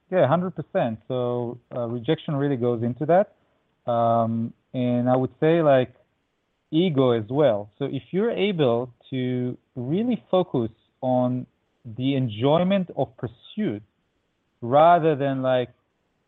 Yeah 0.10 0.26
100% 0.28 0.98
so 1.10 1.60
uh, 1.76 1.86
rejection 1.88 2.36
really 2.38 2.56
goes 2.58 2.82
into 2.82 3.06
that. 3.08 3.36
Um, 3.92 4.54
and 4.74 5.10
i 5.10 5.16
would 5.16 5.32
say 5.40 5.62
like 5.62 5.94
ego 6.72 7.12
as 7.12 7.26
well. 7.30 7.70
So 7.80 7.86
if 7.86 8.04
you're 8.12 8.32
able 8.32 8.94
to 9.10 9.58
really 9.76 10.24
focus 10.30 10.72
on 11.02 11.46
the 11.98 12.16
enjoyment 12.16 12.90
of 12.96 13.10
pursuit 13.18 13.82
rather 14.62 15.16
than 15.16 15.42
like 15.42 15.70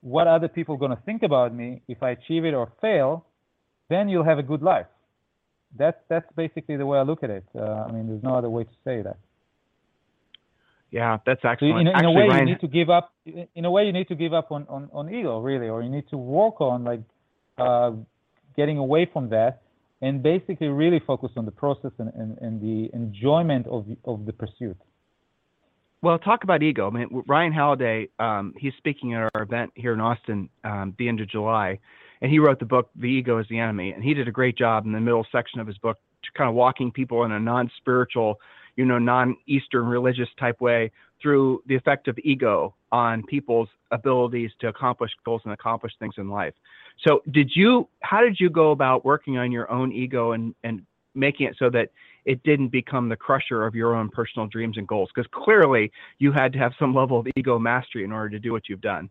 what 0.02 0.28
other 0.28 0.48
people 0.48 0.76
are 0.76 0.78
going 0.78 0.96
to 0.96 1.04
think 1.04 1.24
about 1.24 1.54
me 1.54 1.82
if 1.88 2.02
I 2.02 2.12
achieve 2.12 2.46
it 2.46 2.54
or 2.54 2.72
fail, 2.82 3.26
then 3.90 4.10
you'll 4.10 4.24
have 4.24 4.40
a 4.40 4.44
good 4.44 4.62
life. 4.62 4.88
That's 5.78 5.98
that's 6.10 6.26
basically 6.36 6.76
the 6.76 6.86
way 6.86 6.98
I 6.98 7.04
look 7.04 7.24
at 7.24 7.30
it. 7.30 7.46
Uh, 7.56 7.86
I 7.88 7.92
mean, 7.92 8.08
there's 8.08 8.24
no 8.24 8.36
other 8.36 8.50
way 8.50 8.64
to 8.64 8.76
say 8.84 9.02
that. 9.02 9.18
Yeah, 10.90 11.18
that's 11.26 11.46
actually. 11.46 11.72
So 11.72 11.78
in, 11.78 11.88
in 11.88 11.96
Actually, 11.96 12.14
a 12.14 12.18
way, 12.18 12.28
Ryan, 12.28 12.48
you 12.48 12.54
need 12.54 12.62
to 12.62 12.68
give 12.68 12.90
up. 12.90 13.14
In 13.56 13.66
a 13.66 13.72
way, 13.72 13.86
you 13.86 13.94
need 13.94 14.10
to 14.10 14.16
give 14.16 14.34
up 14.34 14.52
on, 14.52 14.66
on, 14.68 14.90
on 14.92 15.14
ego, 15.14 15.40
really, 15.40 15.70
or 15.70 15.82
you 15.82 15.90
need 15.90 16.10
to 16.10 16.18
work 16.18 16.60
on 16.60 16.84
like 16.84 17.02
uh, 17.58 17.92
getting 18.58 18.78
away 18.78 19.10
from 19.12 19.30
that 19.30 19.62
and 20.02 20.24
basically 20.24 20.68
really 20.68 21.00
focus 21.06 21.32
on 21.38 21.46
the 21.46 21.52
process 21.52 21.92
and, 22.00 22.12
and, 22.16 22.38
and 22.40 22.62
the 22.62 22.90
enjoyment 22.96 23.68
of, 23.68 23.86
of 24.06 24.26
the 24.26 24.34
pursuit. 24.34 24.78
Well, 26.02 26.18
talk 26.18 26.44
about 26.44 26.64
ego. 26.64 26.88
I 26.88 26.90
mean, 26.90 27.24
Ryan 27.28 27.54
Holiday, 27.54 28.10
um, 28.18 28.56
he's 28.58 28.74
speaking 28.78 29.14
at 29.14 29.30
our 29.36 29.44
event 29.44 29.72
here 29.76 29.94
in 29.94 30.02
Austin 30.02 30.50
um, 30.64 30.96
the 30.98 31.08
end 31.08 31.22
of 31.22 31.30
July, 31.30 31.78
and 32.22 32.32
he 32.32 32.40
wrote 32.40 32.60
the 32.60 32.66
book 32.66 32.90
"The 32.96 33.06
Ego 33.06 33.38
Is 33.38 33.46
the 33.50 33.60
Enemy," 33.60 33.92
and 33.92 34.04
he 34.04 34.16
did 34.16 34.28
a 34.28 34.32
great 34.32 34.58
job 34.58 34.86
in 34.86 34.94
the 34.94 35.00
middle 35.00 35.26
section 35.32 35.60
of 35.60 35.68
his 35.68 35.78
book, 35.78 35.98
kind 36.36 36.50
of 36.50 36.56
walking 36.56 36.92
people 36.92 37.24
in 37.24 37.32
a 37.32 37.40
non-spiritual, 37.40 38.40
you 38.78 38.86
know, 38.86 38.98
non-Eastern 38.98 39.86
religious 39.86 40.30
type 40.40 40.60
way 40.60 40.92
through 41.22 41.62
the 41.68 41.76
effect 41.76 42.08
of 42.08 42.18
ego 42.24 42.74
on 42.92 43.24
people's 43.24 43.70
abilities 43.92 44.52
to 44.60 44.68
accomplish 44.68 45.12
goals 45.26 45.42
and 45.46 45.54
accomplish 45.54 45.94
things 46.00 46.16
in 46.18 46.30
life. 46.30 46.54
So 47.08 47.22
did 47.32 47.52
you 47.56 47.88
how 48.02 48.22
did 48.22 48.40
you 48.40 48.50
go 48.50 48.72
about 48.72 49.06
working 49.06 49.38
on 49.38 49.52
your 49.52 49.70
own 49.72 49.92
ego 49.92 50.32
and 50.34 50.54
and 50.64 50.86
making 51.14 51.48
it 51.48 51.56
so 51.58 51.70
that 51.70 51.90
it 52.26 52.42
didn't 52.44 52.70
become 52.70 53.10
the 53.10 53.16
crusher 53.16 53.66
of 53.66 53.76
your 53.76 53.96
own 53.96 54.10
personal 54.10 54.48
dreams 54.48 54.78
and 54.78 54.88
goals 54.88 55.10
because 55.14 55.30
clearly 55.34 55.92
you 56.20 56.32
had 56.32 56.54
to 56.54 56.60
have 56.60 56.74
some 56.80 56.94
level 56.94 57.20
of 57.20 57.28
ego 57.36 57.58
mastery 57.58 58.04
in 58.04 58.12
order 58.12 58.30
to 58.30 58.40
do 58.40 58.52
what 58.52 58.70
you've 58.70 58.82
done. 58.82 59.10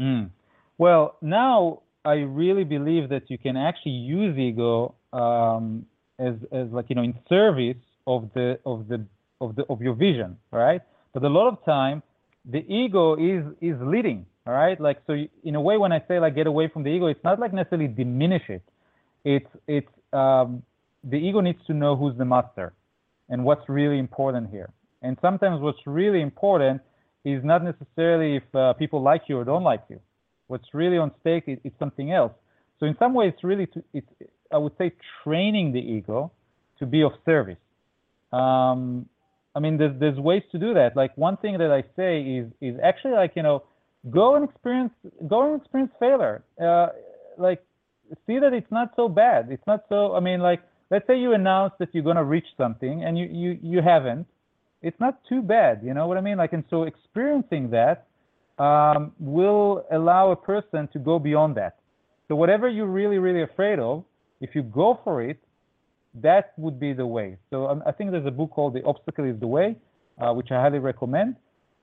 Mm. 0.00 0.30
Well, 0.78 1.16
now 1.20 1.82
I 2.04 2.14
really 2.14 2.64
believe 2.64 3.08
that 3.10 3.30
you 3.30 3.38
can 3.38 3.56
actually 3.56 3.92
use 3.92 4.36
ego 4.38 4.94
um, 5.12 5.86
as, 6.18 6.34
as 6.52 6.68
like 6.70 6.86
you 6.88 6.96
know 6.96 7.02
in 7.02 7.14
service 7.28 7.76
of 8.06 8.30
the 8.34 8.58
of 8.64 8.88
the 8.88 9.04
of 9.40 9.56
the 9.56 9.64
of 9.68 9.82
your 9.82 9.94
vision, 9.94 10.36
right? 10.50 10.80
But 11.12 11.24
a 11.24 11.28
lot 11.28 11.48
of 11.48 11.64
time 11.64 12.02
the 12.44 12.64
ego 12.72 13.14
is 13.16 13.44
is 13.60 13.76
leading 13.80 14.26
all 14.48 14.54
right? 14.54 14.80
Like 14.80 14.98
so 15.06 15.14
in 15.44 15.54
a 15.56 15.60
way 15.60 15.76
when 15.76 15.92
i 15.92 16.02
say 16.08 16.18
like 16.18 16.34
get 16.34 16.46
away 16.46 16.68
from 16.68 16.82
the 16.82 16.88
ego 16.88 17.06
it's 17.06 17.22
not 17.22 17.38
like 17.38 17.52
necessarily 17.52 17.86
diminish 17.86 18.48
it. 18.48 18.62
It's 19.24 19.52
it's 19.66 19.94
um, 20.14 20.62
the 21.04 21.16
ego 21.16 21.40
needs 21.40 21.58
to 21.66 21.74
know 21.74 21.96
who's 21.96 22.16
the 22.16 22.24
master 22.24 22.72
and 23.28 23.44
what's 23.44 23.68
really 23.68 23.98
important 23.98 24.50
here. 24.50 24.70
And 25.02 25.18
sometimes 25.20 25.60
what's 25.60 25.86
really 25.86 26.22
important 26.22 26.80
is 27.26 27.44
not 27.44 27.62
necessarily 27.62 28.36
if 28.36 28.54
uh, 28.54 28.72
people 28.72 29.02
like 29.02 29.22
you 29.28 29.36
or 29.36 29.44
don't 29.44 29.64
like 29.64 29.82
you. 29.90 30.00
What's 30.46 30.72
really 30.72 30.96
on 30.96 31.10
stake 31.20 31.44
is, 31.46 31.58
is 31.62 31.72
something 31.78 32.10
else. 32.10 32.32
So 32.80 32.86
in 32.86 32.96
some 32.98 33.12
ways 33.12 33.32
it's 33.34 33.44
really 33.44 33.66
to, 33.66 33.84
it's 33.92 34.08
i 34.50 34.56
would 34.56 34.72
say 34.78 34.92
training 35.22 35.72
the 35.72 35.80
ego 35.80 36.32
to 36.78 36.86
be 36.86 37.02
of 37.02 37.12
service. 37.26 37.58
Um, 38.32 39.10
I 39.58 39.60
mean, 39.60 39.76
there's 39.76 39.98
there's 39.98 40.18
ways 40.18 40.44
to 40.52 40.58
do 40.58 40.72
that. 40.74 40.94
Like 40.94 41.12
one 41.18 41.36
thing 41.38 41.58
that 41.58 41.72
I 41.72 41.82
say 41.96 42.22
is 42.22 42.46
is 42.60 42.78
actually 42.82 43.14
like 43.14 43.32
you 43.34 43.42
know, 43.42 43.64
go 44.08 44.36
and 44.36 44.48
experience 44.48 44.92
go 45.26 45.38
and 45.52 45.60
experience 45.60 45.92
failure. 45.98 46.44
Uh, 46.62 46.88
like 47.36 47.60
see 48.26 48.38
that 48.38 48.52
it's 48.52 48.70
not 48.70 48.92
so 48.94 49.08
bad. 49.08 49.48
It's 49.50 49.66
not 49.66 49.80
so. 49.88 50.14
I 50.14 50.20
mean, 50.20 50.40
like 50.40 50.60
let's 50.92 51.06
say 51.08 51.18
you 51.18 51.32
announce 51.32 51.72
that 51.80 51.88
you're 51.92 52.04
gonna 52.04 52.24
reach 52.24 52.46
something 52.56 53.02
and 53.02 53.18
you 53.18 53.26
you 53.26 53.58
you 53.60 53.82
haven't. 53.82 54.26
It's 54.80 55.00
not 55.00 55.18
too 55.28 55.42
bad. 55.42 55.80
You 55.82 55.92
know 55.92 56.06
what 56.06 56.18
I 56.18 56.20
mean? 56.20 56.38
Like 56.38 56.52
and 56.52 56.62
so 56.70 56.84
experiencing 56.84 57.70
that 57.70 58.06
um, 58.62 59.12
will 59.18 59.84
allow 59.90 60.30
a 60.30 60.36
person 60.36 60.88
to 60.92 61.00
go 61.00 61.18
beyond 61.18 61.56
that. 61.56 61.74
So 62.28 62.36
whatever 62.36 62.68
you're 62.68 62.94
really 63.00 63.18
really 63.18 63.42
afraid 63.42 63.80
of, 63.80 64.04
if 64.40 64.54
you 64.54 64.62
go 64.62 65.00
for 65.02 65.20
it, 65.20 65.40
that 66.22 66.52
would 66.56 66.78
be 66.78 66.92
the 66.92 67.06
way. 67.06 67.36
So 67.50 67.66
um, 67.66 67.82
I 67.86 67.92
think 67.92 68.10
there's 68.10 68.26
a 68.26 68.30
book 68.30 68.50
called 68.50 68.74
The 68.74 68.84
Obstacle 68.84 69.24
is 69.24 69.38
the 69.40 69.46
Way, 69.46 69.76
uh, 70.20 70.32
which 70.32 70.50
I 70.50 70.60
highly 70.60 70.78
recommend. 70.78 71.36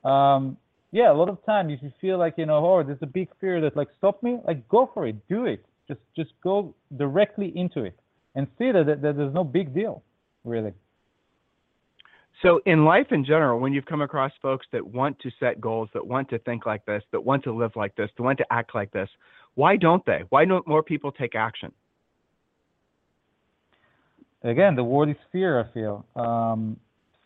Um, 0.03 0.57
yeah, 0.91 1.11
a 1.11 1.13
lot 1.13 1.29
of 1.29 1.43
times 1.45 1.73
if 1.73 1.83
you 1.83 1.91
feel 1.99 2.17
like, 2.17 2.35
you 2.37 2.45
know, 2.45 2.65
oh, 2.65 2.83
there's 2.83 2.99
a 3.01 3.07
big 3.07 3.29
fear 3.41 3.59
that 3.61 3.75
like 3.75 3.89
stop 3.97 4.21
me, 4.23 4.39
like 4.47 4.67
go 4.69 4.89
for 4.93 5.07
it, 5.07 5.15
do 5.27 5.45
it. 5.45 5.65
Just 5.87 5.99
just 6.15 6.31
go 6.43 6.73
directly 6.97 7.51
into 7.55 7.83
it 7.83 7.99
and 8.33 8.47
see 8.57 8.71
that, 8.71 8.85
that, 8.85 9.01
that 9.01 9.17
there's 9.17 9.33
no 9.33 9.43
big 9.43 9.73
deal, 9.73 10.03
really. 10.43 10.73
So 12.41 12.59
in 12.65 12.85
life 12.85 13.07
in 13.11 13.23
general, 13.23 13.59
when 13.59 13.71
you've 13.71 13.85
come 13.85 14.01
across 14.01 14.31
folks 14.41 14.67
that 14.71 14.85
want 14.85 15.19
to 15.19 15.31
set 15.39 15.61
goals, 15.61 15.89
that 15.93 16.05
want 16.05 16.29
to 16.29 16.39
think 16.39 16.65
like 16.65 16.85
this, 16.85 17.03
that 17.11 17.23
want 17.23 17.43
to 17.45 17.53
live 17.53 17.71
like 17.75 17.95
this, 17.95 18.09
that 18.17 18.23
want 18.23 18.37
to 18.39 18.45
act 18.51 18.75
like 18.75 18.91
this, 18.91 19.09
why 19.55 19.77
don't 19.77 20.05
they? 20.05 20.23
Why 20.29 20.45
don't 20.45 20.67
more 20.67 20.83
people 20.83 21.11
take 21.11 21.33
action? 21.35 21.71
Again, 24.45 24.75
the 24.75 24.83
word 24.83 25.09
is 25.09 25.15
fear. 25.31 25.59
I 25.59 25.73
feel 25.73 26.05
um, 26.15 26.77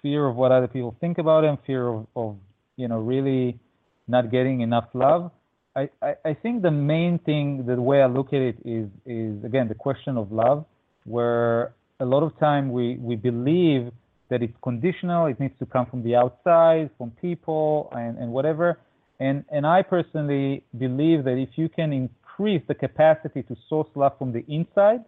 fear 0.01 0.25
of 0.27 0.35
what 0.35 0.51
other 0.51 0.67
people 0.67 0.95
think 0.99 1.17
about 1.17 1.43
him, 1.43 1.57
fear 1.65 1.87
of, 1.87 2.07
of 2.15 2.37
you 2.75 2.87
know 2.87 2.99
really 2.99 3.59
not 4.07 4.31
getting 4.31 4.61
enough 4.61 4.85
love. 4.93 5.31
I, 5.75 5.89
I, 6.01 6.15
I 6.25 6.33
think 6.33 6.61
the 6.61 6.71
main 6.71 7.19
thing, 7.19 7.65
the 7.65 7.79
way 7.79 8.01
I 8.01 8.07
look 8.07 8.27
at 8.27 8.41
it 8.41 8.57
is 8.65 8.89
is 9.05 9.43
again 9.43 9.67
the 9.67 9.75
question 9.75 10.17
of 10.17 10.31
love, 10.31 10.65
where 11.05 11.73
a 11.99 12.05
lot 12.05 12.23
of 12.23 12.37
time 12.39 12.71
we 12.71 12.97
we 12.97 13.15
believe 13.15 13.91
that 14.29 14.41
it's 14.43 14.57
conditional, 14.63 15.25
it 15.25 15.39
needs 15.39 15.57
to 15.59 15.65
come 15.65 15.85
from 15.87 16.03
the 16.03 16.15
outside, 16.15 16.89
from 16.97 17.11
people 17.11 17.89
and, 17.95 18.17
and 18.17 18.31
whatever. 18.31 18.79
And 19.19 19.43
and 19.51 19.65
I 19.65 19.81
personally 19.81 20.63
believe 20.77 21.23
that 21.25 21.37
if 21.37 21.49
you 21.55 21.69
can 21.69 21.91
increase 21.91 22.61
the 22.67 22.75
capacity 22.75 23.43
to 23.43 23.55
source 23.67 23.89
love 23.95 24.17
from 24.17 24.31
the 24.31 24.45
inside 24.47 25.03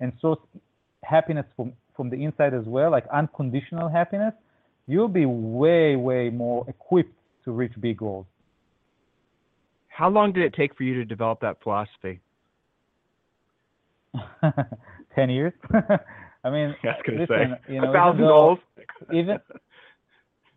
and 0.00 0.12
source 0.20 0.38
happiness 1.04 1.46
from, 1.56 1.72
from 1.96 2.10
the 2.10 2.16
inside 2.16 2.54
as 2.54 2.64
well, 2.64 2.90
like 2.90 3.06
unconditional 3.12 3.88
happiness, 3.88 4.34
you'll 4.86 5.08
be 5.08 5.26
way, 5.26 5.96
way 5.96 6.30
more 6.30 6.64
equipped 6.68 7.14
to 7.44 7.52
reach 7.52 7.72
big 7.80 7.98
goals. 7.98 8.26
How 9.88 10.08
long 10.08 10.32
did 10.32 10.44
it 10.44 10.54
take 10.54 10.76
for 10.76 10.84
you 10.84 10.94
to 10.94 11.04
develop 11.04 11.40
that 11.40 11.62
philosophy? 11.62 12.20
10 15.14 15.30
years. 15.30 15.52
I 16.44 16.50
mean, 16.50 16.74
I 16.84 16.86
was 16.86 17.02
gonna 17.06 17.18
listen, 17.20 17.56
say 17.66 17.74
you 17.74 17.80
know, 17.80 17.90
a 17.90 17.92
thousand 17.92 18.22
goals. 18.22 18.58
even 19.12 19.38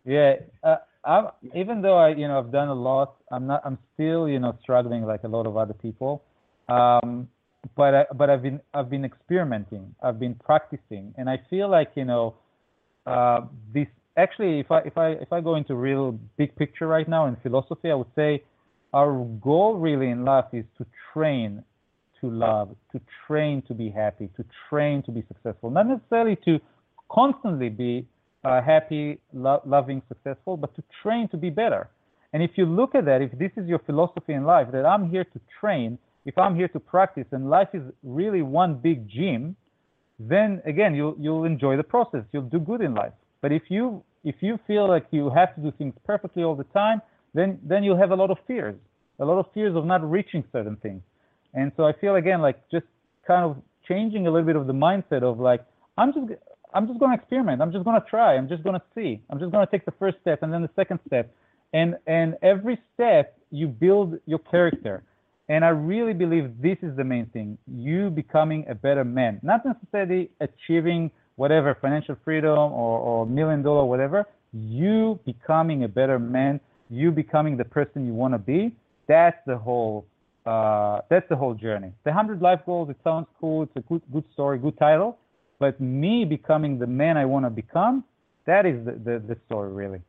yeah 0.04 0.34
uh, 0.62 0.76
I'm, 1.04 1.28
even 1.54 1.82
though 1.82 1.96
i 1.96 2.10
you 2.10 2.28
know 2.28 2.38
i've 2.38 2.52
done 2.52 2.68
a 2.68 2.74
lot 2.74 3.16
i'm 3.30 3.46
not 3.46 3.62
i'm 3.64 3.78
still 3.94 4.28
you 4.28 4.38
know 4.38 4.56
struggling 4.62 5.04
like 5.04 5.24
a 5.24 5.28
lot 5.28 5.46
of 5.46 5.56
other 5.56 5.74
people 5.74 6.22
um 6.68 7.28
but 7.76 7.94
I, 7.94 8.06
but 8.14 8.30
i've 8.30 8.42
been 8.42 8.60
i've 8.72 8.90
been 8.90 9.04
experimenting 9.04 9.94
i've 10.02 10.18
been 10.18 10.34
practicing 10.34 11.14
and 11.16 11.28
i 11.28 11.40
feel 11.50 11.68
like 11.70 11.92
you 11.94 12.04
know 12.04 12.34
uh 13.06 13.42
this 13.72 13.86
actually 14.16 14.60
if 14.60 14.70
i 14.70 14.78
if 14.80 14.96
i 14.98 15.08
if 15.12 15.32
i 15.32 15.40
go 15.40 15.56
into 15.56 15.74
real 15.74 16.18
big 16.36 16.54
picture 16.56 16.86
right 16.86 17.08
now 17.08 17.26
in 17.26 17.36
philosophy 17.36 17.90
i 17.90 17.94
would 17.94 18.14
say 18.14 18.42
our 18.92 19.24
goal 19.42 19.74
really 19.74 20.08
in 20.10 20.24
life 20.24 20.46
is 20.52 20.64
to 20.78 20.86
train 21.12 21.62
to 22.20 22.30
love 22.30 22.74
to 22.92 23.00
train 23.26 23.62
to 23.68 23.74
be 23.74 23.90
happy 23.90 24.28
to 24.36 24.44
train 24.68 25.02
to 25.02 25.10
be 25.10 25.22
successful 25.28 25.70
not 25.70 25.86
necessarily 25.86 26.36
to 26.44 26.58
constantly 27.10 27.68
be 27.68 28.06
uh, 28.44 28.60
happy, 28.60 29.18
lo- 29.32 29.62
loving, 29.64 30.02
successful, 30.08 30.56
but 30.56 30.74
to 30.76 30.82
train 31.02 31.28
to 31.28 31.36
be 31.36 31.50
better. 31.50 31.88
And 32.32 32.42
if 32.42 32.52
you 32.56 32.66
look 32.66 32.94
at 32.94 33.04
that, 33.06 33.22
if 33.22 33.36
this 33.38 33.52
is 33.56 33.68
your 33.68 33.78
philosophy 33.80 34.32
in 34.32 34.44
life, 34.44 34.68
that 34.72 34.84
I'm 34.84 35.08
here 35.08 35.24
to 35.24 35.40
train, 35.60 35.98
if 36.24 36.38
I'm 36.38 36.54
here 36.54 36.68
to 36.68 36.80
practice, 36.80 37.26
and 37.32 37.50
life 37.50 37.68
is 37.74 37.82
really 38.02 38.42
one 38.42 38.74
big 38.76 39.08
gym, 39.08 39.56
then 40.18 40.62
again 40.64 40.94
you'll 40.94 41.16
you'll 41.18 41.44
enjoy 41.44 41.76
the 41.76 41.82
process. 41.82 42.24
You'll 42.32 42.50
do 42.56 42.58
good 42.58 42.80
in 42.80 42.94
life. 42.94 43.12
But 43.42 43.52
if 43.52 43.62
you 43.68 44.02
if 44.24 44.36
you 44.40 44.58
feel 44.66 44.88
like 44.88 45.06
you 45.10 45.30
have 45.30 45.54
to 45.56 45.60
do 45.60 45.72
things 45.76 45.94
perfectly 46.06 46.42
all 46.42 46.54
the 46.54 46.64
time, 46.64 47.02
then 47.34 47.58
then 47.62 47.84
you'll 47.84 47.98
have 47.98 48.10
a 48.10 48.16
lot 48.16 48.30
of 48.30 48.38
fears, 48.46 48.76
a 49.18 49.24
lot 49.24 49.38
of 49.38 49.46
fears 49.52 49.76
of 49.76 49.84
not 49.84 50.08
reaching 50.08 50.44
certain 50.52 50.76
things. 50.76 51.02
And 51.52 51.72
so 51.76 51.84
I 51.84 51.92
feel 51.92 52.16
again 52.16 52.40
like 52.40 52.58
just 52.70 52.86
kind 53.26 53.44
of 53.44 53.56
changing 53.86 54.26
a 54.26 54.30
little 54.30 54.46
bit 54.46 54.56
of 54.56 54.66
the 54.66 54.72
mindset 54.72 55.22
of 55.22 55.38
like 55.40 55.64
I'm 55.98 56.12
just 56.12 56.26
I'm 56.74 56.88
just 56.88 56.98
going 56.98 57.16
to 57.16 57.22
experiment. 57.22 57.62
I'm 57.62 57.72
just 57.72 57.84
going 57.84 58.00
to 58.00 58.06
try. 58.08 58.34
I'm 58.34 58.48
just 58.48 58.64
going 58.64 58.74
to 58.74 58.82
see. 58.94 59.20
I'm 59.30 59.38
just 59.38 59.52
going 59.52 59.64
to 59.64 59.70
take 59.70 59.84
the 59.84 59.92
first 59.92 60.16
step 60.20 60.42
and 60.42 60.52
then 60.52 60.62
the 60.62 60.70
second 60.74 61.00
step. 61.06 61.32
And 61.72 61.96
and 62.06 62.36
every 62.42 62.78
step 62.94 63.36
you 63.50 63.68
build 63.68 64.18
your 64.26 64.38
character. 64.38 65.02
And 65.48 65.64
I 65.64 65.68
really 65.68 66.14
believe 66.14 66.60
this 66.62 66.78
is 66.82 66.96
the 66.96 67.04
main 67.04 67.26
thing. 67.26 67.58
You 67.66 68.10
becoming 68.10 68.64
a 68.68 68.74
better 68.74 69.04
man, 69.04 69.40
not 69.42 69.64
necessarily 69.64 70.30
achieving 70.40 71.10
whatever 71.36 71.76
financial 71.80 72.16
freedom 72.24 72.58
or, 72.58 72.98
or 72.98 73.26
million 73.26 73.62
dollar 73.62 73.84
whatever. 73.84 74.26
You 74.52 75.18
becoming 75.26 75.84
a 75.84 75.88
better 75.88 76.18
man, 76.18 76.60
you 76.88 77.10
becoming 77.10 77.56
the 77.56 77.64
person 77.64 78.06
you 78.06 78.14
want 78.14 78.32
to 78.34 78.38
be. 78.38 78.74
That's 79.06 79.36
the 79.46 79.58
whole 79.58 80.06
uh, 80.46 81.00
that's 81.08 81.28
the 81.28 81.36
whole 81.36 81.54
journey. 81.54 81.92
The 82.04 82.12
hundred 82.12 82.40
life 82.40 82.60
goals. 82.64 82.88
It 82.90 82.96
sounds 83.02 83.26
cool. 83.40 83.64
It's 83.64 83.76
a 83.76 83.80
good 83.80 84.02
good 84.12 84.24
story, 84.32 84.58
good 84.58 84.78
title 84.78 85.18
but 85.58 85.80
me 85.80 86.24
becoming 86.24 86.78
the 86.78 86.86
man 86.86 87.16
I 87.16 87.24
want 87.24 87.44
to 87.46 87.50
become, 87.50 88.04
that 88.46 88.66
is 88.66 88.84
the, 88.84 88.92
the, 88.92 89.22
the 89.26 89.36
story 89.46 89.72
really. 89.72 90.02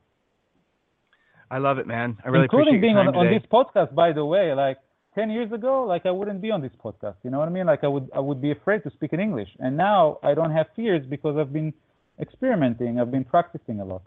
I 1.50 1.60
love 1.60 1.78
it, 1.78 1.88
man. 1.88 2.18
I 2.26 2.30
really 2.30 2.46
Including 2.46 2.76
appreciate 2.76 2.82
being 2.82 2.98
on, 2.98 3.16
on 3.16 3.28
this 3.28 3.44
podcast, 3.52 3.94
by 3.94 4.12
the 4.12 4.26
way, 4.26 4.54
like 4.54 4.78
10 5.16 5.30
years 5.30 5.52
ago, 5.52 5.86
like 5.86 6.06
I 6.06 6.12
wouldn't 6.12 6.42
be 6.42 6.52
on 6.52 6.62
this 6.62 6.72
podcast. 6.84 7.16
You 7.24 7.32
know 7.32 7.40
what 7.40 7.48
I 7.48 7.52
mean? 7.52 7.66
Like 7.66 7.84
I 7.84 7.88
would, 7.88 8.10
I 8.14 8.20
would 8.20 8.42
be 8.42 8.52
afraid 8.52 8.84
to 8.84 8.92
speak 8.92 9.14
in 9.14 9.20
English. 9.20 9.50
And 9.60 9.76
now 9.78 10.20
I 10.22 10.34
don't 10.34 10.52
have 10.52 10.68
fears 10.76 11.06
because 11.10 11.38
I've 11.38 11.54
been 11.54 11.74
experimenting. 12.20 13.00
I've 13.00 13.12
been 13.12 13.24
practicing 13.24 13.80
a 13.80 13.86
lot. 13.86 14.04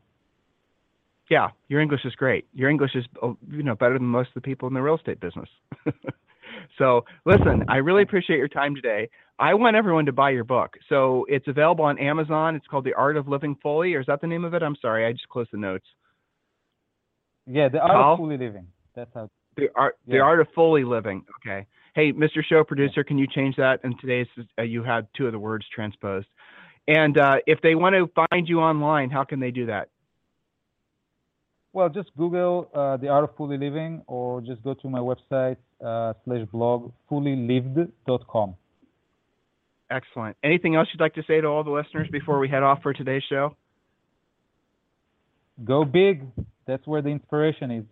Yeah, 1.30 1.48
your 1.68 1.80
English 1.80 2.04
is 2.04 2.14
great. 2.14 2.46
Your 2.54 2.70
English 2.70 2.92
is, 2.94 3.04
uh, 3.22 3.32
you 3.50 3.62
know, 3.62 3.74
better 3.74 3.94
than 3.94 4.06
most 4.06 4.28
of 4.28 4.34
the 4.34 4.40
people 4.40 4.66
in 4.68 4.74
the 4.74 4.80
real 4.80 4.96
estate 4.96 5.20
business. 5.20 5.48
so, 6.78 7.04
listen, 7.26 7.64
I 7.68 7.76
really 7.76 8.02
appreciate 8.02 8.38
your 8.38 8.48
time 8.48 8.74
today. 8.74 9.10
I 9.38 9.52
want 9.54 9.76
everyone 9.76 10.06
to 10.06 10.12
buy 10.12 10.30
your 10.30 10.44
book. 10.44 10.76
So, 10.88 11.26
it's 11.28 11.46
available 11.46 11.84
on 11.84 11.98
Amazon. 11.98 12.56
It's 12.56 12.66
called 12.66 12.84
The 12.84 12.94
Art 12.94 13.18
of 13.18 13.28
Living 13.28 13.56
Fully, 13.62 13.94
or 13.94 14.00
is 14.00 14.06
that 14.06 14.22
the 14.22 14.26
name 14.26 14.44
of 14.46 14.54
it? 14.54 14.62
I'm 14.62 14.76
sorry, 14.80 15.04
I 15.04 15.12
just 15.12 15.28
closed 15.28 15.50
the 15.52 15.58
notes. 15.58 15.84
Yeah, 17.46 17.68
the 17.68 17.78
art 17.78 17.92
How? 17.92 18.12
of 18.12 18.18
fully 18.18 18.38
living. 18.38 18.66
That's 18.94 19.10
how. 19.14 19.30
The 19.58 19.68
art, 19.74 19.98
the 20.06 20.16
Yeah. 20.16 20.22
art 20.22 20.40
of 20.40 20.46
fully 20.54 20.84
living. 20.84 21.24
Okay. 21.40 21.66
Hey, 21.94 22.12
Mr. 22.12 22.44
Show 22.48 22.62
Producer, 22.62 23.02
can 23.02 23.18
you 23.18 23.26
change 23.26 23.56
that? 23.56 23.80
And 23.82 23.98
today's 24.00 24.28
uh, 24.56 24.62
you 24.62 24.84
had 24.84 25.08
two 25.16 25.26
of 25.26 25.32
the 25.32 25.38
words 25.38 25.66
transposed. 25.74 26.28
And 26.86 27.18
uh, 27.18 27.38
if 27.46 27.60
they 27.60 27.74
want 27.74 27.94
to 27.96 28.08
find 28.30 28.48
you 28.48 28.60
online, 28.60 29.10
how 29.10 29.24
can 29.24 29.40
they 29.40 29.50
do 29.50 29.66
that? 29.66 29.88
Well, 31.72 31.88
just 31.88 32.10
Google 32.16 32.70
uh, 32.72 32.96
the 32.98 33.08
art 33.08 33.24
of 33.24 33.36
fully 33.36 33.58
living, 33.58 34.02
or 34.06 34.40
just 34.40 34.62
go 34.62 34.74
to 34.74 34.88
my 34.88 35.00
website 35.00 35.56
uh, 35.84 36.14
slash 36.24 36.46
blog 36.52 36.92
fullylived.com. 37.10 38.54
Excellent. 39.90 40.36
Anything 40.44 40.76
else 40.76 40.88
you'd 40.92 41.00
like 41.00 41.14
to 41.14 41.22
say 41.26 41.40
to 41.40 41.46
all 41.48 41.64
the 41.64 41.70
listeners 41.70 42.08
before 42.12 42.38
we 42.38 42.48
head 42.48 42.62
off 42.62 42.82
for 42.82 42.92
today's 42.92 43.22
show? 43.28 43.56
Go 45.64 45.84
big. 45.84 46.26
That's 46.66 46.86
where 46.86 47.02
the 47.02 47.08
inspiration 47.08 47.70
is. 47.70 47.84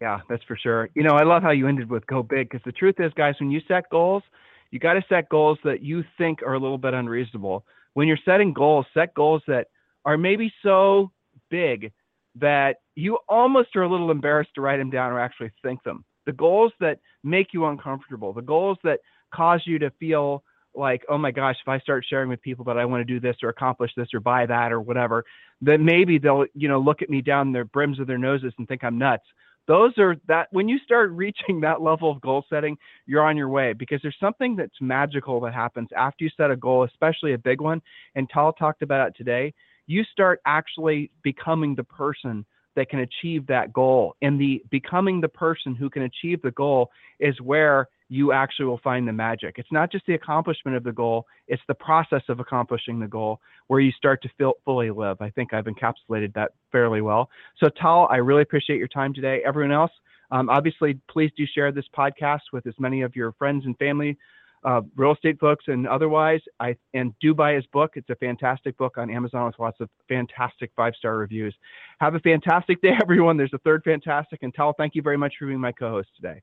Yeah, 0.00 0.20
that's 0.28 0.44
for 0.44 0.56
sure. 0.56 0.88
You 0.94 1.02
know, 1.02 1.14
I 1.14 1.24
love 1.24 1.42
how 1.42 1.50
you 1.50 1.66
ended 1.66 1.90
with 1.90 2.06
go 2.06 2.22
big 2.22 2.48
because 2.50 2.64
the 2.64 2.72
truth 2.72 2.96
is, 2.98 3.12
guys, 3.16 3.34
when 3.40 3.50
you 3.50 3.60
set 3.66 3.90
goals, 3.90 4.22
you 4.70 4.78
got 4.78 4.94
to 4.94 5.04
set 5.08 5.28
goals 5.28 5.58
that 5.64 5.82
you 5.82 6.04
think 6.16 6.42
are 6.42 6.54
a 6.54 6.58
little 6.58 6.78
bit 6.78 6.94
unreasonable. 6.94 7.64
When 7.94 8.06
you're 8.06 8.18
setting 8.24 8.52
goals, 8.52 8.86
set 8.94 9.14
goals 9.14 9.42
that 9.48 9.68
are 10.04 10.16
maybe 10.16 10.52
so 10.62 11.10
big 11.50 11.92
that 12.36 12.76
you 12.94 13.18
almost 13.28 13.74
are 13.74 13.82
a 13.82 13.90
little 13.90 14.10
embarrassed 14.10 14.50
to 14.54 14.60
write 14.60 14.76
them 14.76 14.90
down 14.90 15.10
or 15.10 15.18
actually 15.18 15.50
think 15.62 15.82
them. 15.82 16.04
The 16.26 16.32
goals 16.32 16.72
that 16.78 17.00
make 17.24 17.48
you 17.52 17.66
uncomfortable, 17.66 18.32
the 18.32 18.42
goals 18.42 18.78
that 18.84 19.00
cause 19.34 19.62
you 19.64 19.78
to 19.80 19.90
feel 19.98 20.44
like, 20.74 21.02
oh 21.08 21.18
my 21.18 21.32
gosh, 21.32 21.56
if 21.60 21.68
I 21.68 21.80
start 21.80 22.06
sharing 22.08 22.28
with 22.28 22.40
people 22.42 22.64
that 22.66 22.78
I 22.78 22.84
want 22.84 23.00
to 23.00 23.12
do 23.12 23.18
this 23.18 23.36
or 23.42 23.48
accomplish 23.48 23.90
this 23.96 24.08
or 24.14 24.20
buy 24.20 24.46
that 24.46 24.70
or 24.70 24.80
whatever, 24.80 25.24
then 25.60 25.84
maybe 25.84 26.18
they'll, 26.18 26.44
you 26.54 26.68
know, 26.68 26.78
look 26.78 27.02
at 27.02 27.10
me 27.10 27.20
down 27.20 27.52
their 27.52 27.64
brims 27.64 27.98
of 27.98 28.06
their 28.06 28.18
noses 28.18 28.52
and 28.58 28.68
think 28.68 28.84
I'm 28.84 28.98
nuts 28.98 29.24
those 29.68 29.92
are 29.98 30.16
that 30.26 30.48
when 30.50 30.68
you 30.68 30.78
start 30.78 31.12
reaching 31.12 31.60
that 31.60 31.80
level 31.80 32.10
of 32.10 32.20
goal 32.20 32.44
setting 32.50 32.76
you're 33.06 33.22
on 33.22 33.36
your 33.36 33.48
way 33.48 33.72
because 33.72 34.00
there's 34.02 34.16
something 34.18 34.56
that's 34.56 34.74
magical 34.80 35.38
that 35.40 35.54
happens 35.54 35.88
after 35.96 36.24
you 36.24 36.30
set 36.36 36.50
a 36.50 36.56
goal 36.56 36.82
especially 36.84 37.34
a 37.34 37.38
big 37.38 37.60
one 37.60 37.80
and 38.16 38.28
tal 38.28 38.52
talked 38.52 38.82
about 38.82 39.08
it 39.08 39.14
today. 39.16 39.54
You 39.86 40.02
start 40.04 40.40
actually 40.44 41.10
becoming 41.22 41.74
the 41.74 41.84
person 41.84 42.44
that 42.76 42.90
can 42.90 43.00
achieve 43.00 43.46
that 43.46 43.72
goal 43.72 44.14
and 44.22 44.40
the 44.40 44.62
becoming 44.70 45.20
the 45.20 45.28
person 45.28 45.74
who 45.74 45.88
can 45.88 46.02
achieve 46.02 46.42
the 46.42 46.50
goal 46.50 46.90
is 47.20 47.40
where 47.40 47.88
you 48.08 48.32
actually 48.32 48.66
will 48.66 48.80
find 48.82 49.06
the 49.06 49.12
magic 49.12 49.56
it's 49.58 49.72
not 49.72 49.90
just 49.90 50.04
the 50.06 50.14
accomplishment 50.14 50.76
of 50.76 50.84
the 50.84 50.92
goal 50.92 51.26
it's 51.46 51.62
the 51.68 51.74
process 51.74 52.22
of 52.28 52.40
accomplishing 52.40 52.98
the 52.98 53.06
goal 53.06 53.40
where 53.66 53.80
you 53.80 53.92
start 53.92 54.22
to 54.22 54.28
feel 54.38 54.54
fully 54.64 54.90
live 54.90 55.20
i 55.20 55.30
think 55.30 55.52
i've 55.52 55.66
encapsulated 55.66 56.32
that 56.34 56.52
fairly 56.72 57.00
well 57.00 57.28
so, 57.58 57.68
Tal, 57.68 58.08
I 58.10 58.16
really 58.16 58.42
appreciate 58.42 58.78
your 58.78 58.88
time 58.88 59.12
today. 59.12 59.42
Everyone 59.44 59.72
else, 59.72 59.90
um, 60.30 60.48
obviously, 60.48 60.98
please 61.10 61.30
do 61.36 61.44
share 61.46 61.72
this 61.72 61.86
podcast 61.96 62.40
with 62.52 62.66
as 62.66 62.74
many 62.78 63.02
of 63.02 63.16
your 63.16 63.32
friends 63.32 63.64
and 63.66 63.76
family, 63.78 64.16
uh, 64.64 64.82
real 64.96 65.12
estate 65.12 65.40
folks, 65.40 65.64
and 65.68 65.88
otherwise. 65.88 66.40
I 66.60 66.76
and 66.94 67.14
do 67.20 67.34
buy 67.34 67.54
his 67.54 67.66
book. 67.66 67.92
It's 67.94 68.10
a 68.10 68.16
fantastic 68.16 68.76
book 68.76 68.98
on 68.98 69.10
Amazon 69.10 69.46
with 69.46 69.58
lots 69.58 69.80
of 69.80 69.88
fantastic 70.08 70.70
five 70.76 70.94
star 70.96 71.16
reviews. 71.16 71.54
Have 72.00 72.14
a 72.14 72.20
fantastic 72.20 72.80
day, 72.82 72.92
everyone. 73.00 73.36
There's 73.36 73.54
a 73.54 73.58
third 73.58 73.82
fantastic. 73.84 74.42
And 74.42 74.54
Tal, 74.54 74.74
thank 74.74 74.94
you 74.94 75.02
very 75.02 75.16
much 75.16 75.34
for 75.38 75.46
being 75.46 75.60
my 75.60 75.72
co-host 75.72 76.08
today. 76.14 76.42